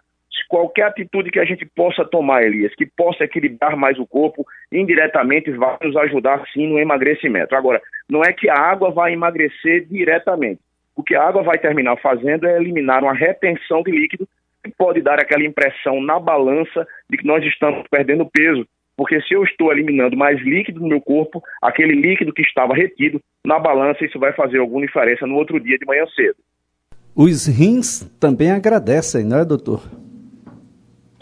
qualquer 0.46 0.85
atitude 0.85 1.31
que 1.31 1.40
a 1.40 1.44
gente 1.44 1.64
possa 1.64 2.05
tomar, 2.05 2.42
Elias, 2.42 2.74
que 2.74 2.87
possa 2.87 3.24
equilibrar 3.24 3.77
mais 3.77 3.98
o 3.98 4.07
corpo, 4.07 4.46
indiretamente 4.70 5.51
vai 5.51 5.77
nos 5.83 5.96
ajudar 5.96 6.44
sim 6.53 6.66
no 6.66 6.79
emagrecimento. 6.79 7.55
Agora, 7.55 7.81
não 8.09 8.22
é 8.22 8.33
que 8.33 8.48
a 8.48 8.55
água 8.55 8.90
vai 8.90 9.12
emagrecer 9.12 9.87
diretamente. 9.87 10.61
O 10.94 11.03
que 11.03 11.14
a 11.14 11.22
água 11.22 11.42
vai 11.42 11.59
terminar 11.59 11.96
fazendo 11.98 12.46
é 12.46 12.57
eliminar 12.57 13.03
uma 13.03 13.14
retenção 13.14 13.83
de 13.83 13.90
líquido 13.90 14.29
que 14.64 14.70
pode 14.77 15.01
dar 15.01 15.20
aquela 15.20 15.44
impressão 15.44 16.01
na 16.01 16.18
balança 16.18 16.87
de 17.09 17.16
que 17.16 17.27
nós 17.27 17.44
estamos 17.44 17.87
perdendo 17.88 18.27
peso. 18.27 18.66
Porque 18.96 19.20
se 19.22 19.33
eu 19.33 19.44
estou 19.44 19.70
eliminando 19.70 20.16
mais 20.16 20.40
líquido 20.40 20.81
no 20.81 20.88
meu 20.88 21.01
corpo, 21.01 21.40
aquele 21.62 21.94
líquido 21.94 22.33
que 22.33 22.42
estava 22.42 22.74
retido 22.74 23.20
na 23.46 23.59
balança, 23.59 24.05
isso 24.05 24.18
vai 24.18 24.33
fazer 24.33 24.59
alguma 24.59 24.85
diferença 24.85 25.24
no 25.24 25.37
outro 25.37 25.61
dia 25.61 25.79
de 25.79 25.87
manhã 25.87 26.05
cedo. 26.16 26.37
Os 27.14 27.46
rins 27.46 28.01
também 28.20 28.51
agradecem, 28.51 29.24
não 29.24 29.38
é, 29.38 29.44
doutor? 29.44 29.83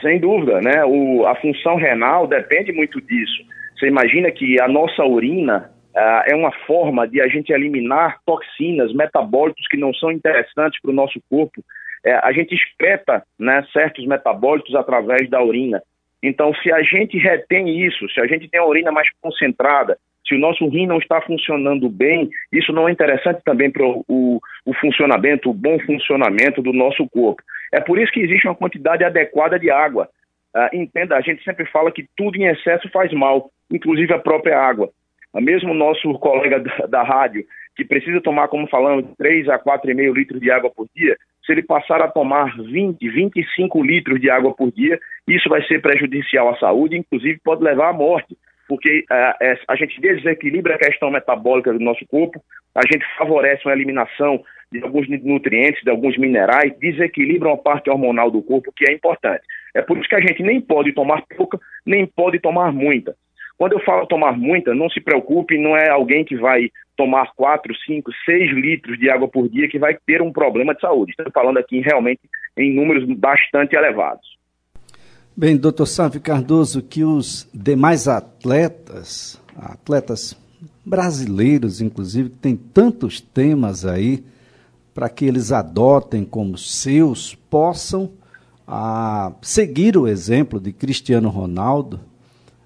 Sem 0.00 0.20
dúvida, 0.20 0.60
né? 0.60 0.84
O, 0.84 1.26
a 1.26 1.34
função 1.36 1.76
renal 1.76 2.26
depende 2.26 2.72
muito 2.72 3.00
disso. 3.00 3.42
Você 3.78 3.86
imagina 3.86 4.30
que 4.30 4.60
a 4.60 4.68
nossa 4.68 5.04
urina 5.04 5.70
uh, 5.94 6.22
é 6.30 6.34
uma 6.34 6.52
forma 6.66 7.06
de 7.06 7.20
a 7.20 7.28
gente 7.28 7.52
eliminar 7.52 8.18
toxinas, 8.24 8.92
metabólitos 8.92 9.66
que 9.68 9.76
não 9.76 9.92
são 9.94 10.10
interessantes 10.10 10.80
para 10.80 10.90
o 10.90 10.94
nosso 10.94 11.20
corpo. 11.28 11.62
É, 12.04 12.14
a 12.14 12.32
gente 12.32 12.54
excreta 12.54 13.22
né, 13.38 13.66
certos 13.72 14.06
metabólitos 14.06 14.74
através 14.74 15.28
da 15.28 15.42
urina. 15.42 15.82
Então, 16.22 16.54
se 16.54 16.72
a 16.72 16.82
gente 16.82 17.18
retém 17.18 17.84
isso, 17.84 18.08
se 18.10 18.20
a 18.20 18.26
gente 18.26 18.48
tem 18.48 18.60
a 18.60 18.64
urina 18.64 18.90
mais 18.90 19.08
concentrada, 19.20 19.98
se 20.26 20.34
o 20.34 20.38
nosso 20.38 20.66
rim 20.68 20.86
não 20.86 20.98
está 20.98 21.20
funcionando 21.20 21.88
bem, 21.88 22.28
isso 22.52 22.72
não 22.72 22.88
é 22.88 22.92
interessante 22.92 23.40
também 23.44 23.70
para 23.70 23.84
o, 23.84 24.40
o, 24.64 24.74
funcionamento, 24.74 25.50
o 25.50 25.54
bom 25.54 25.78
funcionamento 25.80 26.60
do 26.60 26.72
nosso 26.72 27.08
corpo. 27.08 27.42
É 27.72 27.80
por 27.80 27.98
isso 27.98 28.12
que 28.12 28.20
existe 28.20 28.46
uma 28.46 28.54
quantidade 28.54 29.04
adequada 29.04 29.58
de 29.58 29.70
água. 29.70 30.08
Uh, 30.54 30.74
entenda, 30.74 31.16
a 31.16 31.20
gente 31.20 31.42
sempre 31.44 31.66
fala 31.66 31.92
que 31.92 32.06
tudo 32.16 32.36
em 32.36 32.46
excesso 32.46 32.88
faz 32.90 33.12
mal, 33.12 33.50
inclusive 33.70 34.12
a 34.14 34.18
própria 34.18 34.58
água. 34.58 34.90
Uh, 35.34 35.40
mesmo 35.40 35.72
o 35.72 35.74
nosso 35.74 36.12
colega 36.18 36.60
da, 36.60 36.86
da, 36.86 37.02
rádio, 37.02 37.44
que 37.76 37.84
precisa 37.84 38.20
tomar, 38.20 38.48
como 38.48 38.66
falamos, 38.68 39.04
3 39.18 39.48
a 39.48 39.58
4,5 39.58 40.14
litros 40.14 40.40
de 40.40 40.50
água 40.50 40.70
por 40.70 40.86
dia, 40.94 41.16
se 41.44 41.52
ele 41.52 41.62
passar 41.62 42.00
a 42.00 42.08
tomar 42.08 42.56
20, 42.56 43.08
25 43.08 43.82
litros 43.82 44.20
de 44.20 44.30
água 44.30 44.54
por 44.54 44.72
dia, 44.72 44.98
isso 45.28 45.48
vai 45.48 45.62
ser 45.66 45.80
prejudicial 45.80 46.48
à 46.48 46.56
saúde, 46.56 46.96
inclusive 46.96 47.38
pode 47.44 47.62
levar 47.62 47.90
à 47.90 47.92
morte, 47.92 48.36
porque 48.66 49.04
uh, 49.10 49.58
a 49.68 49.76
gente 49.76 50.00
desequilibra 50.00 50.74
a 50.74 50.78
questão 50.78 51.10
metabólica 51.10 51.72
do 51.72 51.78
nosso 51.78 52.04
corpo, 52.06 52.42
a 52.74 52.80
gente 52.90 53.04
favorece 53.16 53.62
uma 53.64 53.74
eliminação 53.74 54.42
de 54.72 54.82
alguns 54.82 55.08
nutrientes, 55.22 55.82
de 55.82 55.90
alguns 55.90 56.18
minerais, 56.18 56.76
desequilibram 56.78 57.52
a 57.52 57.56
parte 57.56 57.88
hormonal 57.88 58.30
do 58.30 58.42
corpo, 58.42 58.72
que 58.74 58.90
é 58.90 58.94
importante. 58.94 59.42
É 59.74 59.82
por 59.82 59.98
isso 59.98 60.08
que 60.08 60.16
a 60.16 60.20
gente 60.20 60.42
nem 60.42 60.60
pode 60.60 60.92
tomar 60.92 61.22
pouca, 61.36 61.58
nem 61.84 62.06
pode 62.06 62.38
tomar 62.40 62.72
muita. 62.72 63.14
Quando 63.58 63.72
eu 63.72 63.80
falo 63.80 64.06
tomar 64.06 64.36
muita, 64.36 64.74
não 64.74 64.90
se 64.90 65.00
preocupe, 65.00 65.56
não 65.58 65.76
é 65.76 65.88
alguém 65.88 66.24
que 66.24 66.36
vai 66.36 66.70
tomar 66.96 67.32
4, 67.34 67.74
5, 67.86 68.10
6 68.24 68.52
litros 68.52 68.98
de 68.98 69.10
água 69.10 69.28
por 69.28 69.48
dia 69.48 69.68
que 69.68 69.78
vai 69.78 69.96
ter 70.06 70.20
um 70.20 70.32
problema 70.32 70.74
de 70.74 70.80
saúde. 70.80 71.12
Estou 71.12 71.30
falando 71.32 71.58
aqui 71.58 71.80
realmente 71.80 72.20
em 72.56 72.74
números 72.74 73.04
bastante 73.16 73.76
elevados. 73.76 74.36
Bem, 75.34 75.56
doutor 75.56 75.86
Sávio 75.86 76.20
Cardoso, 76.20 76.82
que 76.82 77.04
os 77.04 77.48
demais 77.52 78.08
atletas, 78.08 79.42
atletas 79.54 80.34
brasileiros, 80.84 81.80
inclusive, 81.80 82.30
que 82.30 82.36
tem 82.36 82.56
tantos 82.56 83.20
temas 83.20 83.84
aí, 83.84 84.24
para 84.96 85.10
que 85.10 85.26
eles 85.26 85.52
adotem 85.52 86.24
como 86.24 86.56
seus, 86.56 87.34
possam 87.34 88.12
ah, 88.66 89.30
seguir 89.42 89.94
o 89.94 90.08
exemplo 90.08 90.58
de 90.58 90.72
Cristiano 90.72 91.28
Ronaldo, 91.28 92.00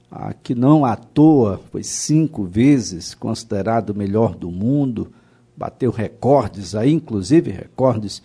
ah, 0.08 0.32
que 0.32 0.54
não 0.54 0.84
à 0.84 0.94
toa 0.94 1.60
foi 1.72 1.82
cinco 1.82 2.44
vezes 2.44 3.16
considerado 3.16 3.90
o 3.90 3.96
melhor 3.96 4.36
do 4.36 4.48
mundo, 4.48 5.10
bateu 5.56 5.90
recordes 5.90 6.76
aí, 6.76 6.92
inclusive 6.92 7.50
recordes 7.50 8.22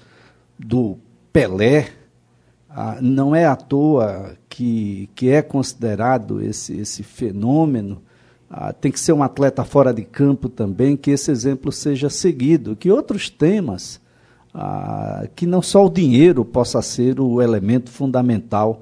do 0.57 0.99
Pelé. 1.33 1.89
Ah, 2.69 2.99
não 3.01 3.33
é 3.33 3.47
à 3.47 3.55
toa 3.55 4.37
que, 4.47 5.09
que 5.15 5.31
é 5.31 5.41
considerado 5.41 6.43
esse, 6.43 6.77
esse 6.77 7.01
fenômeno. 7.01 8.03
Ah, 8.57 8.71
tem 8.71 8.89
que 8.89 9.01
ser 9.01 9.11
um 9.11 9.21
atleta 9.21 9.65
fora 9.65 9.93
de 9.93 10.05
campo 10.05 10.47
também, 10.47 10.95
que 10.95 11.11
esse 11.11 11.29
exemplo 11.29 11.73
seja 11.73 12.09
seguido, 12.09 12.73
que 12.73 12.89
outros 12.89 13.29
temas, 13.29 14.01
ah, 14.53 15.27
que 15.35 15.45
não 15.45 15.61
só 15.61 15.85
o 15.85 15.89
dinheiro 15.89 16.45
possa 16.45 16.81
ser 16.81 17.19
o 17.19 17.41
elemento 17.41 17.91
fundamental 17.91 18.81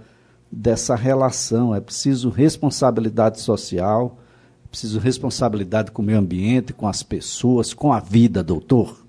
dessa 0.51 0.95
relação. 0.95 1.73
É 1.73 1.81
preciso 1.81 2.29
responsabilidade 2.29 3.41
social, 3.41 4.19
é 4.63 4.69
preciso 4.69 4.99
responsabilidade 4.99 5.89
com 5.89 6.03
o 6.03 6.05
meio 6.05 6.19
ambiente, 6.19 6.71
com 6.71 6.87
as 6.87 7.01
pessoas, 7.01 7.73
com 7.73 7.91
a 7.91 7.99
vida, 7.99 8.43
doutor. 8.43 9.03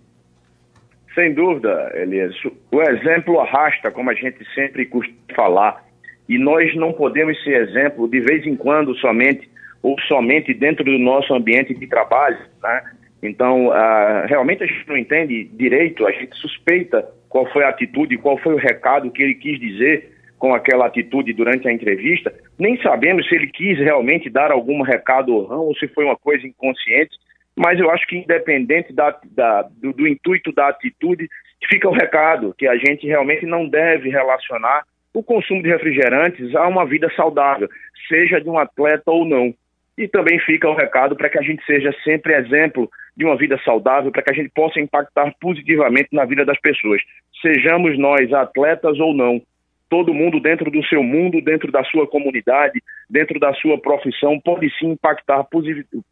Sem 1.15 1.35
dúvida, 1.35 1.93
Elias. 1.95 2.35
O 2.73 2.81
exemplo 2.81 3.39
arrasta, 3.39 3.91
como 3.91 4.09
a 4.09 4.15
gente 4.15 4.39
sempre 4.55 4.87
costuma 4.87 5.19
falar, 5.37 5.85
e 6.27 6.39
nós 6.39 6.75
não 6.75 6.95
podemos 6.95 7.37
ser 7.45 7.69
exemplo 7.69 8.09
de 8.09 8.21
vez 8.21 8.47
em 8.47 8.57
quando 8.57 8.95
somente, 8.95 9.53
ou 9.85 10.01
somente 10.09 10.55
dentro 10.55 10.83
do 10.83 10.99
nosso 10.99 11.35
ambiente 11.35 11.75
de 11.75 11.87
trabalho, 11.87 12.39
né? 12.63 12.83
Então, 13.23 13.69
uh, 13.69 14.27
realmente 14.27 14.65
a 14.65 14.67
gente 14.67 14.89
não 14.89 14.97
entende 14.97 15.45
direito, 15.45 16.07
a 16.07 16.11
gente 16.11 16.35
suspeita 16.37 17.07
qual 17.29 17.47
foi 17.53 17.65
a 17.65 17.69
atitude, 17.69 18.17
qual 18.17 18.39
foi 18.39 18.55
o 18.55 18.59
recado 18.59 19.11
que 19.11 19.23
ele 19.23 19.35
quis 19.35 19.61
dizer 19.61 20.11
com 20.39 20.55
aquela 20.55 20.87
atitude 20.87 21.35
durante 21.35 21.69
a 21.69 21.73
entrevista. 21.73 22.33
Nem 22.59 22.81
sabemos 22.81 23.29
se 23.29 23.35
ele 23.35 23.47
quis 23.47 23.79
realmente 23.79 24.31
dar 24.31 24.51
algum 24.51 24.81
recado 24.81 25.35
ou 25.35 25.49
não, 25.49 25.61
ou 25.67 25.77
se 25.77 25.87
foi 25.89 26.07
uma 26.07 26.17
coisa 26.17 26.47
inconsciente, 26.47 27.15
mas 27.55 27.79
eu 27.79 27.91
acho 27.91 28.07
que 28.07 28.17
independente 28.17 28.91
da, 28.91 29.15
da, 29.33 29.63
do, 29.63 29.93
do 29.93 30.09
intuito 30.09 30.51
da 30.51 30.69
atitude, 30.69 31.29
fica 31.71 31.89
o 31.91 31.93
recado 31.93 32.55
que 32.57 32.67
a 32.67 32.77
gente 32.77 33.07
realmente 33.07 33.45
não 33.45 33.69
deve 33.69 34.09
relacionar 34.09 34.85
o 35.13 35.23
consumo 35.23 35.63
de 35.63 35.69
refrigerantes 35.69 36.55
a 36.55 36.67
uma 36.69 36.87
vida 36.87 37.11
saudável, 37.15 37.69
seja 38.09 38.41
de 38.41 38.49
um 38.49 38.59
atleta 38.59 39.11
ou 39.11 39.27
não. 39.27 39.55
E 39.97 40.09
também 40.09 40.39
fica 40.41 40.69
o 40.69 40.75
recado 40.75 41.15
para 41.15 41.29
que 41.29 41.39
a 41.39 41.43
gente 41.43 41.65
seja 41.65 41.95
sempre 42.03 42.35
exemplo 42.35 42.91
de 43.17 43.25
uma 43.25 43.37
vida 43.37 43.59
saudável, 43.65 44.11
para 44.11 44.23
que 44.23 44.31
a 44.33 44.35
gente 44.35 44.51
possa 44.51 44.81
impactar 44.81 45.33
positivamente 45.41 46.09
na 46.13 46.25
vida 46.25 46.45
das 46.45 46.61
pessoas. 46.61 47.01
Sejamos 47.41 47.97
nós 47.99 48.33
atletas 48.33 48.99
ou 48.99 49.15
não, 49.15 49.41
todo 49.89 50.13
mundo 50.13 50.41
dentro 50.41 50.71
do 50.71 50.85
seu 50.87 51.03
mundo, 51.03 51.41
dentro 51.41 51.71
da 51.71 51.85
sua 51.85 52.07
comunidade, 52.09 52.83
dentro 53.09 53.39
da 53.39 53.55
sua 53.55 53.79
profissão, 53.79 54.41
pode 54.41 54.69
sim 54.79 54.91
impactar 54.91 55.47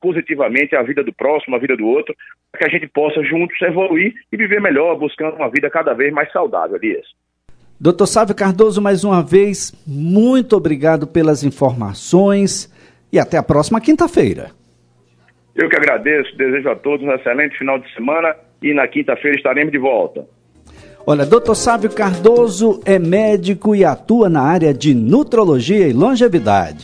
positivamente 0.01 0.77
a 0.77 0.83
vida 0.83 1.03
do 1.03 1.13
próximo, 1.13 1.57
a 1.57 1.59
vida 1.59 1.77
do 1.77 1.87
outro, 1.87 2.15
para 2.53 2.61
que 2.61 2.67
a 2.67 2.71
gente 2.71 2.87
possa 2.87 3.23
juntos 3.25 3.61
evoluir 3.61 4.15
e 4.31 4.37
viver 4.37 4.61
melhor, 4.61 4.97
buscando 4.97 5.35
uma 5.37 5.51
vida 5.51 5.69
cada 5.69 5.95
vez 5.95 6.13
mais 6.13 6.31
saudável, 6.31 6.77
Elias. 6.77 7.07
Doutor 7.81 8.07
Sávio 8.07 8.37
Cardoso, 8.37 8.81
mais 8.81 9.03
uma 9.03 9.25
vez, 9.25 9.73
muito 9.85 10.57
obrigado 10.57 11.05
pelas 11.05 11.43
informações 11.43 12.72
e 13.13 13.19
até 13.19 13.37
a 13.37 13.43
próxima 13.43 13.81
quinta-feira. 13.81 14.51
Eu 15.55 15.69
que 15.69 15.77
agradeço, 15.77 16.35
desejo 16.37 16.71
a 16.71 16.77
todos 16.77 17.07
um 17.07 17.13
excelente 17.13 17.59
final 17.59 17.79
de 17.79 17.93
semana 17.95 18.35
e 18.63 18.73
na 18.73 18.89
quinta-feira 18.89 19.37
estaremos 19.37 19.71
de 19.71 19.79
volta. 19.79 20.27
Olha, 21.07 21.27
doutor 21.27 21.57
Sávio 21.57 21.91
Cardoso 21.91 22.81
é 22.87 22.99
médico 22.99 23.75
e 23.75 23.85
atua 23.85 24.29
na 24.29 24.41
área 24.41 24.73
de 24.73 24.95
nutrologia 24.95 25.89
e 25.89 25.93
longevidade. 25.93 26.79